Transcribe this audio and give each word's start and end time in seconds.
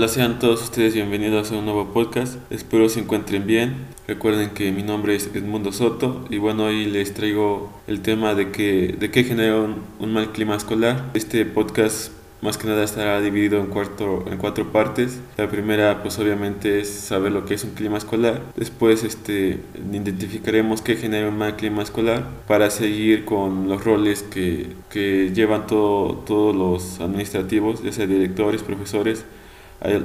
Hola, 0.00 0.08
sean 0.08 0.38
todos 0.38 0.62
ustedes 0.62 0.94
bienvenidos 0.94 1.52
a 1.52 1.58
un 1.58 1.66
nuevo 1.66 1.92
podcast. 1.92 2.38
Espero 2.50 2.88
se 2.88 3.00
encuentren 3.00 3.46
bien. 3.46 3.74
Recuerden 4.08 4.48
que 4.48 4.72
mi 4.72 4.82
nombre 4.82 5.14
es 5.14 5.28
Edmundo 5.34 5.72
Soto 5.72 6.24
y 6.30 6.38
bueno, 6.38 6.64
hoy 6.64 6.86
les 6.86 7.12
traigo 7.12 7.70
el 7.86 8.00
tema 8.00 8.34
de 8.34 8.50
que 8.50 8.96
de 8.98 9.10
qué 9.10 9.24
genera 9.24 9.56
un, 9.56 9.82
un 9.98 10.14
mal 10.14 10.32
clima 10.32 10.56
escolar. 10.56 11.10
Este 11.12 11.44
podcast 11.44 12.12
más 12.40 12.56
que 12.56 12.66
nada 12.66 12.82
estará 12.82 13.20
dividido 13.20 13.60
en, 13.60 13.66
cuatro, 13.66 14.24
en 14.26 14.38
cuatro 14.38 14.72
partes. 14.72 15.20
La 15.36 15.50
primera, 15.50 16.02
pues 16.02 16.18
obviamente 16.18 16.80
es 16.80 16.88
saber 16.88 17.32
lo 17.32 17.44
que 17.44 17.52
es 17.52 17.64
un 17.64 17.72
clima 17.72 17.98
escolar. 17.98 18.40
Después 18.56 19.04
este, 19.04 19.60
identificaremos 19.92 20.80
qué 20.80 20.96
genera 20.96 21.28
un 21.28 21.36
mal 21.36 21.56
clima 21.56 21.82
escolar 21.82 22.26
para 22.48 22.70
seguir 22.70 23.26
con 23.26 23.68
los 23.68 23.84
roles 23.84 24.22
que, 24.22 24.68
que 24.88 25.30
llevan 25.34 25.66
todo, 25.66 26.14
todos 26.26 26.56
los 26.56 27.00
administrativos, 27.00 27.82
ya 27.82 27.92
sea 27.92 28.06
directores, 28.06 28.62
profesores, 28.62 29.26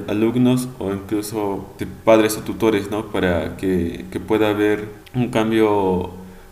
alumnos 0.08 0.70
o 0.80 0.92
incluso 0.92 1.70
padres 2.04 2.38
o 2.38 2.42
tutores, 2.42 2.92
¿no? 2.92 3.08
Para 3.08 3.58
que, 3.58 4.06
que 4.12 4.20
pueda 4.20 4.50
haber 4.50 4.90
un 5.14 5.30
cambio 5.30 6.12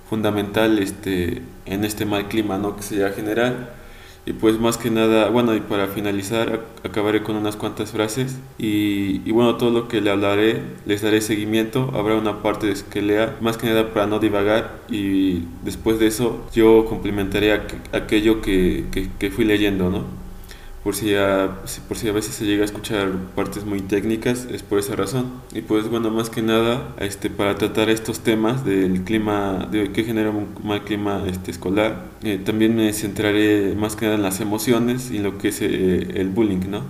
fundamental 0.10 0.80
este, 0.80 1.42
en 1.66 1.86
este 1.86 2.06
mal 2.06 2.28
clima, 2.28 2.58
¿no? 2.58 2.76
Que 2.76 2.84
sea 2.84 3.12
general 3.12 3.70
y 4.26 4.32
pues 4.32 4.58
más 4.58 4.78
que 4.78 4.90
nada, 4.90 5.30
bueno, 5.30 5.54
y 5.54 5.60
para 5.60 5.88
finalizar, 5.88 6.62
acabaré 6.86 7.24
con 7.24 7.36
unas 7.36 7.58
cuantas 7.58 7.92
frases. 7.92 8.40
Y, 8.58 9.22
y, 9.28 9.32
bueno, 9.32 9.58
todo 9.58 9.70
lo 9.72 9.88
que 9.90 10.00
le 10.00 10.12
hablaré, 10.12 10.62
les 10.86 11.02
daré 11.02 11.20
seguimiento. 11.20 11.92
Habrá 11.94 12.16
una 12.16 12.42
parte 12.42 12.68
de 12.68 12.76
que 12.90 13.02
lea, 13.02 13.36
más 13.42 13.58
que 13.58 13.68
nada 13.68 13.94
para 13.94 14.08
no 14.08 14.20
divagar. 14.20 14.80
Y 14.90 15.44
después 15.64 16.00
de 16.00 16.08
eso, 16.08 16.48
yo 16.54 16.86
complementaré 16.86 17.52
aquello 17.92 18.42
que, 18.42 18.86
que, 18.92 19.10
que 19.20 19.30
fui 19.30 19.44
leyendo, 19.44 19.90
¿no? 19.90 20.23
Por 20.84 20.96
si, 20.96 21.16
a, 21.16 21.60
por 21.88 21.98
si 21.98 22.10
a 22.10 22.12
veces 22.12 22.36
se 22.36 22.46
llega 22.46 22.64
a 22.64 22.66
escuchar 22.66 23.10
partes 23.36 23.66
muy 23.66 23.80
técnicas, 23.82 24.48
es 24.52 24.64
por 24.64 24.80
esa 24.80 24.96
razón. 24.96 25.32
Y 25.54 25.62
pues 25.62 25.90
bueno, 25.90 26.12
más 26.12 26.30
que 26.30 26.42
nada, 26.42 26.94
este, 27.00 27.30
para 27.30 27.56
tratar 27.56 27.90
estos 27.90 28.20
temas 28.20 28.66
del 28.66 29.04
clima, 29.04 29.68
de 29.72 29.92
qué 29.92 30.04
genera 30.04 30.30
un 30.30 30.50
mal 30.64 30.84
clima 30.84 31.24
este, 31.28 31.52
escolar, 31.52 32.06
eh, 32.24 32.40
también 32.44 32.76
me 32.76 32.92
centraré 32.92 33.76
más 33.76 33.96
que 33.96 34.06
nada 34.06 34.18
en 34.18 34.24
las 34.24 34.42
emociones 34.42 35.10
y 35.12 35.20
lo 35.20 35.38
que 35.38 35.50
es 35.50 35.62
eh, 35.62 36.08
el 36.16 36.30
bullying, 36.30 36.70
¿no? 36.70 36.82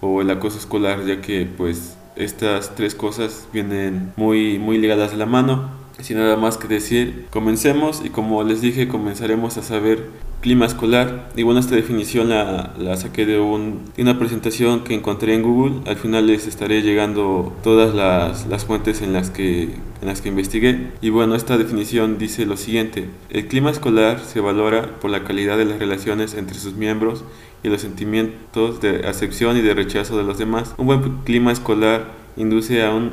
O 0.00 0.20
el 0.20 0.30
acoso 0.30 0.58
escolar, 0.58 1.06
ya 1.06 1.20
que 1.20 1.46
pues 1.46 1.96
estas 2.16 2.74
tres 2.74 2.94
cosas 2.94 3.46
vienen 3.52 4.12
muy, 4.16 4.58
muy 4.58 4.78
ligadas 4.78 5.12
a 5.12 5.16
la 5.16 5.26
mano. 5.26 5.70
Sin 6.00 6.18
nada 6.18 6.36
más 6.36 6.58
que 6.58 6.68
decir, 6.68 7.26
comencemos 7.30 8.02
y 8.04 8.10
como 8.10 8.42
les 8.44 8.60
dije, 8.60 8.86
comenzaremos 8.86 9.56
a 9.56 9.62
saber 9.62 10.10
clima 10.42 10.66
escolar. 10.66 11.30
Y 11.36 11.42
bueno, 11.42 11.58
esta 11.58 11.74
definición 11.74 12.28
la, 12.28 12.74
la 12.78 12.96
saqué 12.96 13.24
de, 13.24 13.40
un, 13.40 13.80
de, 13.96 14.02
una 14.02 14.18
presentación 14.18 14.84
que 14.84 14.94
encontré 14.94 15.34
en 15.34 15.42
Google. 15.42 15.80
Al 15.86 15.96
final 15.96 16.26
les 16.26 16.46
estaré 16.46 16.82
llegando 16.82 17.56
todas 17.62 17.94
las, 17.94 18.46
las 18.46 18.66
fuentes 18.66 19.00
en 19.00 19.14
las, 19.14 19.30
que, 19.30 19.62
en 19.62 20.06
las 20.06 20.20
que 20.20 20.28
investigué. 20.28 20.92
Y 21.00 21.08
bueno, 21.08 21.34
esta 21.34 21.56
definición 21.56 22.18
dice 22.18 22.44
lo 22.44 22.58
siguiente. 22.58 23.08
El 23.30 23.48
clima 23.48 23.70
escolar 23.70 24.20
se 24.20 24.40
valora 24.40 25.00
por 25.00 25.10
la 25.10 25.24
calidad 25.24 25.56
de 25.56 25.64
las 25.64 25.78
relaciones 25.78 26.34
entre 26.34 26.58
sus 26.58 26.74
miembros 26.74 27.24
y 27.62 27.68
los 27.68 27.80
sentimientos 27.80 28.82
de 28.82 29.06
acepción 29.08 29.56
y 29.56 29.62
de 29.62 29.72
rechazo 29.72 30.18
de 30.18 30.24
los 30.24 30.36
demás. 30.36 30.74
Un 30.76 30.86
buen 30.86 31.22
clima 31.24 31.52
escolar 31.52 32.12
induce 32.36 32.84
a 32.84 32.94
un, 32.94 33.12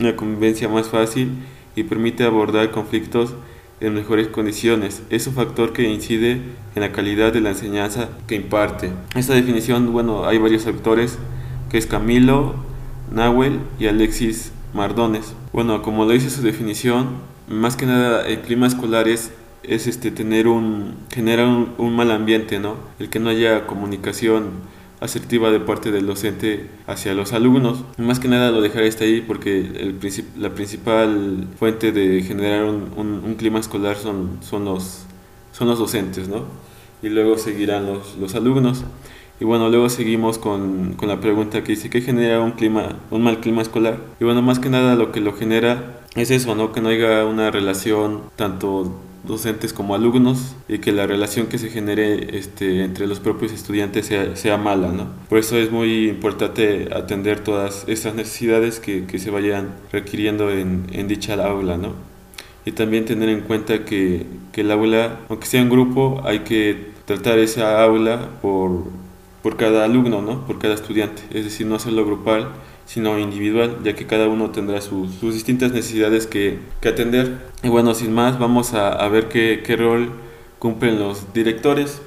una 0.00 0.16
convivencia 0.16 0.68
más 0.68 0.88
fácil 0.88 1.30
y 1.76 1.84
permite 1.84 2.24
abordar 2.24 2.70
conflictos 2.70 3.34
en 3.80 3.94
mejores 3.94 4.28
condiciones. 4.28 5.02
Es 5.10 5.26
un 5.26 5.34
factor 5.34 5.72
que 5.72 5.88
incide 5.88 6.40
en 6.74 6.80
la 6.80 6.92
calidad 6.92 7.32
de 7.32 7.40
la 7.40 7.50
enseñanza 7.50 8.08
que 8.26 8.36
imparte. 8.36 8.92
Esta 9.14 9.34
definición, 9.34 9.92
bueno, 9.92 10.26
hay 10.26 10.38
varios 10.38 10.66
autores, 10.66 11.18
que 11.70 11.78
es 11.78 11.86
Camilo, 11.86 12.54
Nahuel 13.12 13.58
y 13.78 13.86
Alexis 13.86 14.52
Mardones. 14.72 15.34
Bueno, 15.52 15.82
como 15.82 16.04
lo 16.04 16.12
dice 16.12 16.30
su 16.30 16.42
definición, 16.42 17.08
más 17.48 17.76
que 17.76 17.86
nada 17.86 18.26
el 18.26 18.40
clima 18.40 18.66
escolar 18.66 19.08
es, 19.08 19.32
es 19.62 19.86
este, 19.86 20.10
tener 20.10 20.48
un, 20.48 20.94
generar 21.12 21.46
un, 21.46 21.74
un 21.78 21.94
mal 21.94 22.10
ambiente, 22.10 22.58
¿no? 22.58 22.76
El 22.98 23.10
que 23.10 23.20
no 23.20 23.30
haya 23.30 23.66
comunicación 23.66 24.50
asertiva 25.04 25.50
de 25.50 25.60
parte 25.60 25.92
del 25.92 26.06
docente 26.06 26.70
hacia 26.86 27.14
los 27.14 27.32
alumnos. 27.32 27.84
Más 27.98 28.18
que 28.18 28.28
nada 28.28 28.50
lo 28.50 28.62
dejaré 28.62 28.88
hasta 28.88 29.04
ahí 29.04 29.20
porque 29.20 29.58
el 29.58 29.98
la 30.38 30.50
principal 30.50 31.46
fuente 31.58 31.92
de 31.92 32.22
generar 32.22 32.64
un, 32.64 32.90
un, 32.96 33.34
clima 33.34 33.60
escolar 33.60 33.96
son, 33.96 34.38
son, 34.40 34.64
los, 34.64 35.04
son 35.52 35.68
los 35.68 35.78
docentes, 35.78 36.28
¿no? 36.28 36.44
Y 37.02 37.10
luego 37.10 37.36
seguirán 37.36 37.86
los, 37.86 38.16
los 38.16 38.34
alumnos. 38.34 38.84
Y 39.40 39.44
bueno, 39.44 39.68
luego 39.68 39.90
seguimos 39.90 40.38
con, 40.38 40.94
con, 40.94 41.08
la 41.08 41.20
pregunta 41.20 41.62
que 41.62 41.72
dice, 41.72 41.90
¿qué 41.90 42.00
genera 42.00 42.40
un 42.40 42.52
clima, 42.52 42.96
un 43.10 43.22
mal 43.22 43.40
clima 43.40 43.60
escolar? 43.62 43.98
Y 44.20 44.24
bueno, 44.24 44.40
más 44.40 44.58
que 44.58 44.70
nada 44.70 44.94
lo 44.94 45.12
que 45.12 45.20
lo 45.20 45.34
genera 45.34 46.00
es 46.14 46.30
eso, 46.30 46.54
¿no? 46.54 46.72
Que 46.72 46.80
no 46.80 46.88
haya 46.88 47.26
una 47.26 47.50
relación 47.50 48.22
tanto 48.36 48.96
docentes 49.26 49.72
como 49.72 49.94
alumnos 49.94 50.54
y 50.68 50.78
que 50.78 50.92
la 50.92 51.06
relación 51.06 51.46
que 51.46 51.58
se 51.58 51.70
genere 51.70 52.36
este, 52.36 52.84
entre 52.84 53.06
los 53.06 53.20
propios 53.20 53.52
estudiantes 53.52 54.06
sea, 54.06 54.36
sea 54.36 54.56
mala. 54.56 54.88
¿no? 54.88 55.08
Por 55.28 55.38
eso 55.38 55.56
es 55.56 55.70
muy 55.70 56.08
importante 56.08 56.88
atender 56.94 57.40
todas 57.40 57.84
estas 57.88 58.14
necesidades 58.14 58.80
que, 58.80 59.06
que 59.06 59.18
se 59.18 59.30
vayan 59.30 59.74
requiriendo 59.92 60.50
en, 60.50 60.86
en, 60.92 61.08
dicha 61.08 61.34
aula. 61.34 61.76
¿no? 61.76 61.94
Y 62.64 62.72
también 62.72 63.04
tener 63.04 63.28
en 63.28 63.40
cuenta 63.40 63.84
que, 63.84 64.26
que 64.52 64.60
el 64.62 64.70
aula, 64.70 65.20
aunque 65.28 65.46
sea 65.46 65.62
un 65.62 65.70
grupo, 65.70 66.22
hay 66.24 66.40
que 66.40 66.92
tratar 67.06 67.38
esa 67.38 67.82
aula 67.82 68.30
por, 68.40 68.84
por 69.42 69.56
cada 69.56 69.84
alumno, 69.84 70.22
¿no? 70.22 70.46
por 70.46 70.58
cada 70.58 70.74
estudiante, 70.74 71.22
es 71.30 71.44
decir, 71.44 71.66
no 71.66 71.74
hacerlo 71.74 72.06
grupal 72.06 72.48
sino 72.86 73.18
individual, 73.18 73.78
ya 73.82 73.94
que 73.94 74.06
cada 74.06 74.28
uno 74.28 74.50
tendrá 74.50 74.80
sus, 74.80 75.20
distintas 75.20 75.72
necesidades 75.72 76.26
que, 76.26 76.58
que, 76.80 76.88
atender. 76.88 77.38
Y 77.62 77.68
bueno, 77.68 77.94
sin 77.94 78.12
más, 78.12 78.38
vamos 78.38 78.74
a, 78.74 78.92
a 78.92 79.08
ver 79.08 79.28
qué, 79.28 79.62
qué, 79.64 79.76
rol 79.76 80.10
cumplen 80.58 80.98
los 80.98 81.32
directores. 81.32 82.02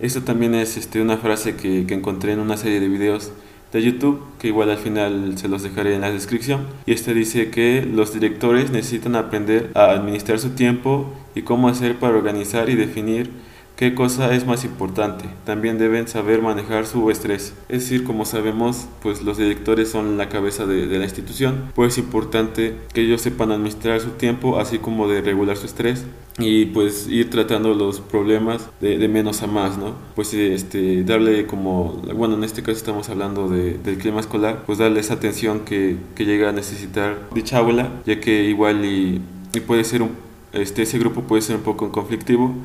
Esto 0.00 0.22
también 0.22 0.54
es 0.54 0.76
este, 0.76 1.00
una 1.00 1.16
frase 1.16 1.56
que, 1.56 1.86
que, 1.86 1.94
encontré 1.94 2.32
en 2.32 2.40
una 2.40 2.56
serie 2.56 2.80
de 2.80 2.88
videos 2.88 3.32
de 3.72 3.82
YouTube, 3.82 4.22
que 4.38 4.48
igual 4.48 4.70
al 4.70 4.78
final 4.78 5.36
se 5.36 5.48
los 5.48 5.62
dejaré 5.62 5.94
en 5.94 6.02
la 6.02 6.10
descripción. 6.10 6.66
Y 6.86 6.92
este 6.92 7.14
dice 7.14 7.50
que 7.50 7.86
los 7.90 8.12
directores 8.12 8.70
necesitan 8.70 9.16
aprender 9.16 9.70
a 9.74 9.90
administrar 9.90 10.38
su 10.38 10.50
tiempo 10.50 11.12
y 11.34 11.42
cómo 11.42 11.68
hacer 11.68 11.96
para 11.98 12.16
organizar 12.16 12.70
y 12.70 12.76
definir 12.76 13.30
¿Qué 13.78 13.94
cosa 13.94 14.34
es 14.34 14.44
más 14.44 14.64
importante? 14.64 15.26
También 15.44 15.78
deben 15.78 16.08
saber 16.08 16.42
manejar 16.42 16.84
su 16.84 17.12
estrés. 17.12 17.54
Es 17.68 17.84
decir, 17.84 18.02
como 18.02 18.24
sabemos, 18.24 18.88
pues 19.00 19.22
los 19.22 19.38
directores 19.38 19.88
son 19.88 20.18
la 20.18 20.28
cabeza 20.28 20.66
de, 20.66 20.88
de, 20.88 20.98
la 20.98 21.04
institución, 21.04 21.70
pues 21.76 21.92
es 21.92 21.98
importante 21.98 22.74
que 22.92 23.02
ellos 23.02 23.22
sepan 23.22 23.52
administrar 23.52 24.00
su 24.00 24.10
tiempo, 24.10 24.58
así 24.58 24.78
como 24.78 25.06
de 25.06 25.22
regular 25.22 25.56
su 25.56 25.66
estrés 25.66 26.04
y 26.40 26.64
pues 26.66 27.06
ir 27.06 27.30
tratando 27.30 27.72
los 27.72 28.00
problemas 28.00 28.68
de, 28.80 28.98
de 28.98 29.06
menos 29.06 29.44
a 29.44 29.46
más, 29.46 29.78
¿no? 29.78 29.94
Pues 30.16 30.34
este, 30.34 31.04
darle 31.04 31.46
como, 31.46 32.02
bueno, 32.16 32.34
en 32.34 32.42
este 32.42 32.64
caso 32.64 32.78
estamos 32.78 33.08
hablando 33.10 33.48
de, 33.48 33.78
del 33.78 33.98
clima 33.98 34.18
escolar, 34.18 34.64
pues 34.66 34.78
darle 34.78 34.98
esa 34.98 35.14
atención 35.14 35.60
que, 35.60 35.98
que 36.16 36.24
llega 36.24 36.48
a 36.48 36.52
necesitar 36.52 37.28
dicha 37.32 37.58
aula, 37.58 37.92
ya 38.04 38.18
que 38.18 38.42
igual 38.42 38.84
y, 38.84 39.20
y 39.54 39.60
puede 39.60 39.84
ser 39.84 40.02
un, 40.02 40.10
este, 40.52 40.82
ese 40.82 40.98
grupo 40.98 41.22
puede 41.22 41.42
ser 41.42 41.54
un 41.54 41.62
poco 41.62 41.92
conflictivo 41.92 42.56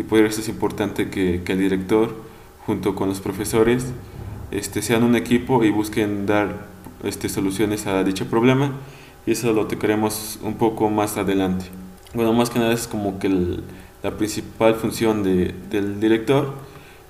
y 0.00 0.02
por 0.02 0.18
eso 0.20 0.40
es 0.40 0.48
importante 0.48 1.10
que, 1.10 1.42
que 1.44 1.52
el 1.52 1.58
director 1.58 2.14
junto 2.64 2.94
con 2.94 3.10
los 3.10 3.20
profesores 3.20 3.84
este, 4.50 4.80
sean 4.80 5.02
un 5.02 5.14
equipo 5.14 5.62
y 5.62 5.70
busquen 5.70 6.24
dar 6.24 6.68
este, 7.04 7.28
soluciones 7.28 7.86
a 7.86 8.02
dicho 8.02 8.24
problema 8.24 8.72
y 9.26 9.32
eso 9.32 9.52
lo 9.52 9.66
tocaremos 9.66 10.38
un 10.42 10.54
poco 10.54 10.88
más 10.88 11.18
adelante. 11.18 11.66
Bueno, 12.14 12.32
más 12.32 12.48
que 12.48 12.58
nada 12.58 12.72
es 12.72 12.88
como 12.88 13.18
que 13.18 13.26
el, 13.26 13.62
la 14.02 14.16
principal 14.16 14.74
función 14.74 15.22
de, 15.22 15.54
del 15.70 16.00
director. 16.00 16.54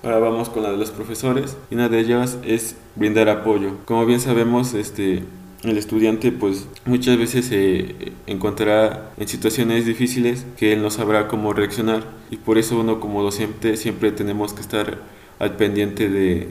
Ahora 0.02 0.18
vamos 0.18 0.48
con 0.48 0.64
la 0.64 0.72
de 0.72 0.76
los 0.76 0.90
profesores 0.90 1.56
y 1.70 1.76
una 1.76 1.88
de 1.88 2.00
ellas 2.00 2.38
es 2.44 2.74
brindar 2.96 3.28
apoyo. 3.28 3.76
Como 3.84 4.04
bien 4.04 4.18
sabemos, 4.18 4.74
este, 4.74 5.22
el 5.62 5.76
estudiante 5.76 6.32
pues 6.32 6.66
muchas 6.86 7.18
veces 7.18 7.46
se 7.46 7.94
encontrará 8.26 9.12
en 9.18 9.28
situaciones 9.28 9.84
difíciles 9.84 10.46
que 10.56 10.72
él 10.72 10.82
no 10.82 10.90
sabrá 10.90 11.28
cómo 11.28 11.52
reaccionar 11.52 12.04
y 12.30 12.36
por 12.36 12.56
eso 12.56 12.80
uno 12.80 13.00
como 13.00 13.22
docente 13.22 13.76
siempre 13.76 14.10
tenemos 14.12 14.54
que 14.54 14.62
estar 14.62 14.98
al 15.38 15.56
pendiente 15.56 16.08
de, 16.08 16.48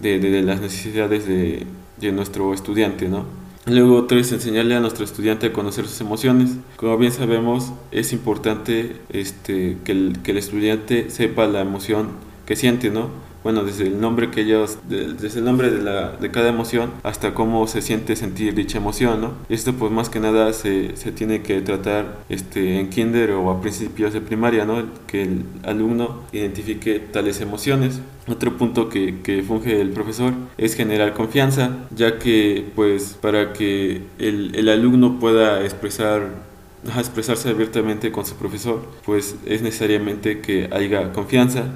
de, 0.00 0.42
las 0.42 0.60
necesidades 0.60 1.26
de, 1.26 1.66
nuestro 2.12 2.52
estudiante, 2.52 3.08
¿no? 3.08 3.24
Luego 3.66 3.96
otro 3.96 4.18
es 4.18 4.32
enseñarle 4.32 4.74
a 4.74 4.80
nuestro 4.80 5.04
estudiante 5.04 5.46
a 5.46 5.52
conocer 5.52 5.86
sus 5.86 6.00
emociones. 6.00 6.56
Como 6.74 6.98
bien 6.98 7.12
sabemos, 7.12 7.72
es 7.92 8.12
importante 8.12 8.96
este, 9.10 9.76
que, 9.84 9.92
el, 9.92 10.18
que 10.24 10.32
el 10.32 10.38
estudiante 10.38 11.10
sepa 11.10 11.46
la 11.46 11.60
emoción 11.60 12.08
que 12.44 12.56
siente, 12.56 12.90
¿no? 12.90 13.10
Bueno, 13.42 13.64
desde 13.64 13.86
el 13.86 14.00
nombre 14.00 14.30
que 14.30 14.42
ellos, 14.42 14.78
desde 14.88 15.38
el 15.38 15.44
nombre 15.44 15.70
de, 15.70 15.82
la, 15.82 16.12
de 16.12 16.30
cada 16.30 16.48
emoción 16.48 16.92
hasta 17.02 17.34
cómo 17.34 17.66
se 17.66 17.82
siente 17.82 18.16
sentir 18.16 18.54
dicha 18.54 18.78
emoción, 18.78 19.20
¿no? 19.20 19.32
Esto 19.48 19.72
pues 19.74 19.90
más 19.90 20.08
que 20.08 20.20
nada 20.20 20.52
se, 20.52 20.96
se 20.96 21.12
tiene 21.12 21.42
que 21.42 21.60
tratar 21.60 22.20
este, 22.28 22.78
en 22.78 22.90
kinder 22.90 23.32
o 23.32 23.50
a 23.50 23.60
principios 23.60 24.12
de 24.12 24.20
primaria, 24.20 24.64
¿no? 24.64 24.84
Que 25.06 25.22
el 25.22 25.44
alumno 25.64 26.22
identifique 26.32 27.00
tales 27.00 27.40
emociones. 27.40 28.00
Otro 28.28 28.56
punto 28.56 28.88
que, 28.88 29.20
que 29.22 29.42
funge 29.42 29.80
el 29.80 29.90
profesor 29.90 30.32
es 30.56 30.74
generar 30.74 31.14
confianza, 31.14 31.70
ya 31.94 32.18
que 32.18 32.70
pues 32.76 33.18
para 33.20 33.52
que 33.52 34.02
el, 34.18 34.54
el 34.54 34.68
alumno 34.68 35.18
pueda 35.18 35.64
expresar 35.64 36.52
expresarse 36.98 37.48
abiertamente 37.48 38.10
con 38.10 38.26
su 38.26 38.34
profesor, 38.34 38.80
pues 39.04 39.36
es 39.46 39.62
necesariamente 39.62 40.40
que 40.40 40.68
haya 40.72 41.12
confianza. 41.12 41.66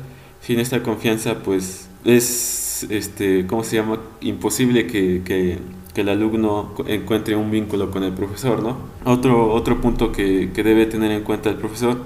Sin 0.47 0.61
esta 0.61 0.81
confianza, 0.81 1.43
pues 1.43 1.89
es, 2.05 2.87
este, 2.89 3.49
¿cómo 3.49 3.65
se 3.65 3.75
llama? 3.75 3.99
Imposible 4.21 4.87
que, 4.87 5.23
que, 5.25 5.59
que 5.93 6.03
el 6.03 6.09
alumno 6.09 6.73
encuentre 6.87 7.35
un 7.35 7.51
vínculo 7.51 7.91
con 7.91 8.05
el 8.05 8.13
profesor, 8.13 8.63
¿no? 8.63 8.77
Otro, 9.05 9.53
otro 9.53 9.81
punto 9.81 10.13
que, 10.13 10.53
que 10.55 10.63
debe 10.63 10.87
tener 10.87 11.11
en 11.11 11.25
cuenta 11.25 11.51
el 11.51 11.57
profesor 11.57 11.99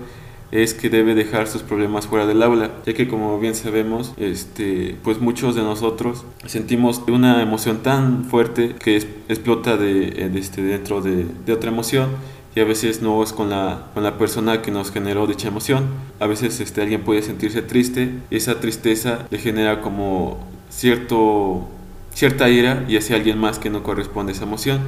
es 0.53 0.73
que 0.73 0.89
debe 0.89 1.15
dejar 1.15 1.49
sus 1.49 1.63
problemas 1.63 2.07
fuera 2.07 2.25
del 2.25 2.43
aula, 2.43 2.71
ya 2.87 2.95
que 2.95 3.09
como 3.09 3.39
bien 3.39 3.55
sabemos, 3.55 4.15
este, 4.17 4.97
pues 5.05 5.21
muchos 5.21 5.55
de 5.55 5.61
nosotros 5.61 6.25
sentimos 6.47 7.03
una 7.09 7.43
emoción 7.43 7.83
tan 7.83 8.25
fuerte 8.25 8.75
que 8.83 8.97
explota 9.29 9.77
de, 9.77 10.31
este, 10.35 10.63
dentro 10.63 11.03
de, 11.03 11.27
de 11.45 11.53
otra 11.53 11.71
emoción 11.71 12.09
y 12.55 12.61
a 12.61 12.65
veces 12.65 13.01
no 13.01 13.23
es 13.23 13.33
con 13.33 13.51
la, 13.51 13.87
con 13.95 14.03
la 14.03 14.19
persona 14.19 14.63
que 14.63 14.71
nos 14.71 14.91
generó 14.91 15.27
dicha 15.27 15.49
emoción. 15.49 15.87
A 16.19 16.27
veces 16.27 16.61
este, 16.61 16.83
alguien 16.83 17.03
puede 17.03 17.23
sentirse 17.23 17.63
triste 17.63 18.11
y 18.31 18.37
esa 18.37 18.61
tristeza 18.61 19.27
le 19.31 19.39
genera 19.39 19.81
como 19.83 20.39
cierto, 20.69 21.69
cierta 22.13 22.49
ira 22.49 22.85
y 22.89 22.97
hacia 22.97 23.17
alguien 23.17 23.39
más 23.39 23.59
que 23.59 23.71
no 23.71 23.83
corresponde 23.83 24.33
a 24.33 24.35
esa 24.35 24.45
emoción. 24.45 24.81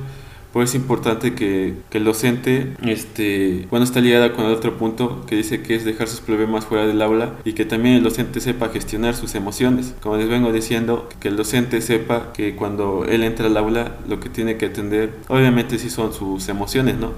Por 0.52 0.62
eso 0.62 0.76
es 0.76 0.82
importante 0.82 1.34
que, 1.34 1.76
que, 1.88 1.96
el 1.96 2.04
docente, 2.04 2.74
este, 2.82 3.66
bueno, 3.70 3.84
está 3.84 4.02
ligada 4.02 4.34
con 4.34 4.44
el 4.44 4.52
otro 4.52 4.76
punto 4.76 5.24
que 5.26 5.34
dice 5.34 5.62
que 5.62 5.74
es 5.74 5.86
dejar 5.86 6.08
sus 6.08 6.20
problemas 6.20 6.66
fuera 6.66 6.86
del 6.86 7.00
aula 7.00 7.36
y 7.46 7.54
que 7.54 7.64
también 7.64 7.94
el 7.94 8.02
docente 8.02 8.38
sepa 8.38 8.68
gestionar 8.68 9.14
sus 9.14 9.34
emociones. 9.34 9.94
Como 10.02 10.18
les 10.18 10.28
vengo 10.28 10.52
diciendo, 10.52 11.08
que 11.20 11.28
el 11.28 11.36
docente 11.36 11.80
sepa 11.80 12.34
que 12.34 12.54
cuando 12.54 13.06
él 13.06 13.24
entra 13.24 13.46
al 13.46 13.56
aula 13.56 13.96
lo 14.06 14.20
que 14.20 14.28
tiene 14.28 14.58
que 14.58 14.66
atender, 14.66 15.14
obviamente 15.28 15.78
sí 15.78 15.88
son 15.88 16.12
sus 16.12 16.46
emociones, 16.50 16.96
¿no? 16.98 17.12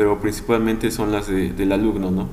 Pero 0.00 0.18
principalmente 0.18 0.90
son 0.90 1.12
las 1.12 1.26
del 1.26 1.72
alumno, 1.72 2.10
¿no? 2.10 2.26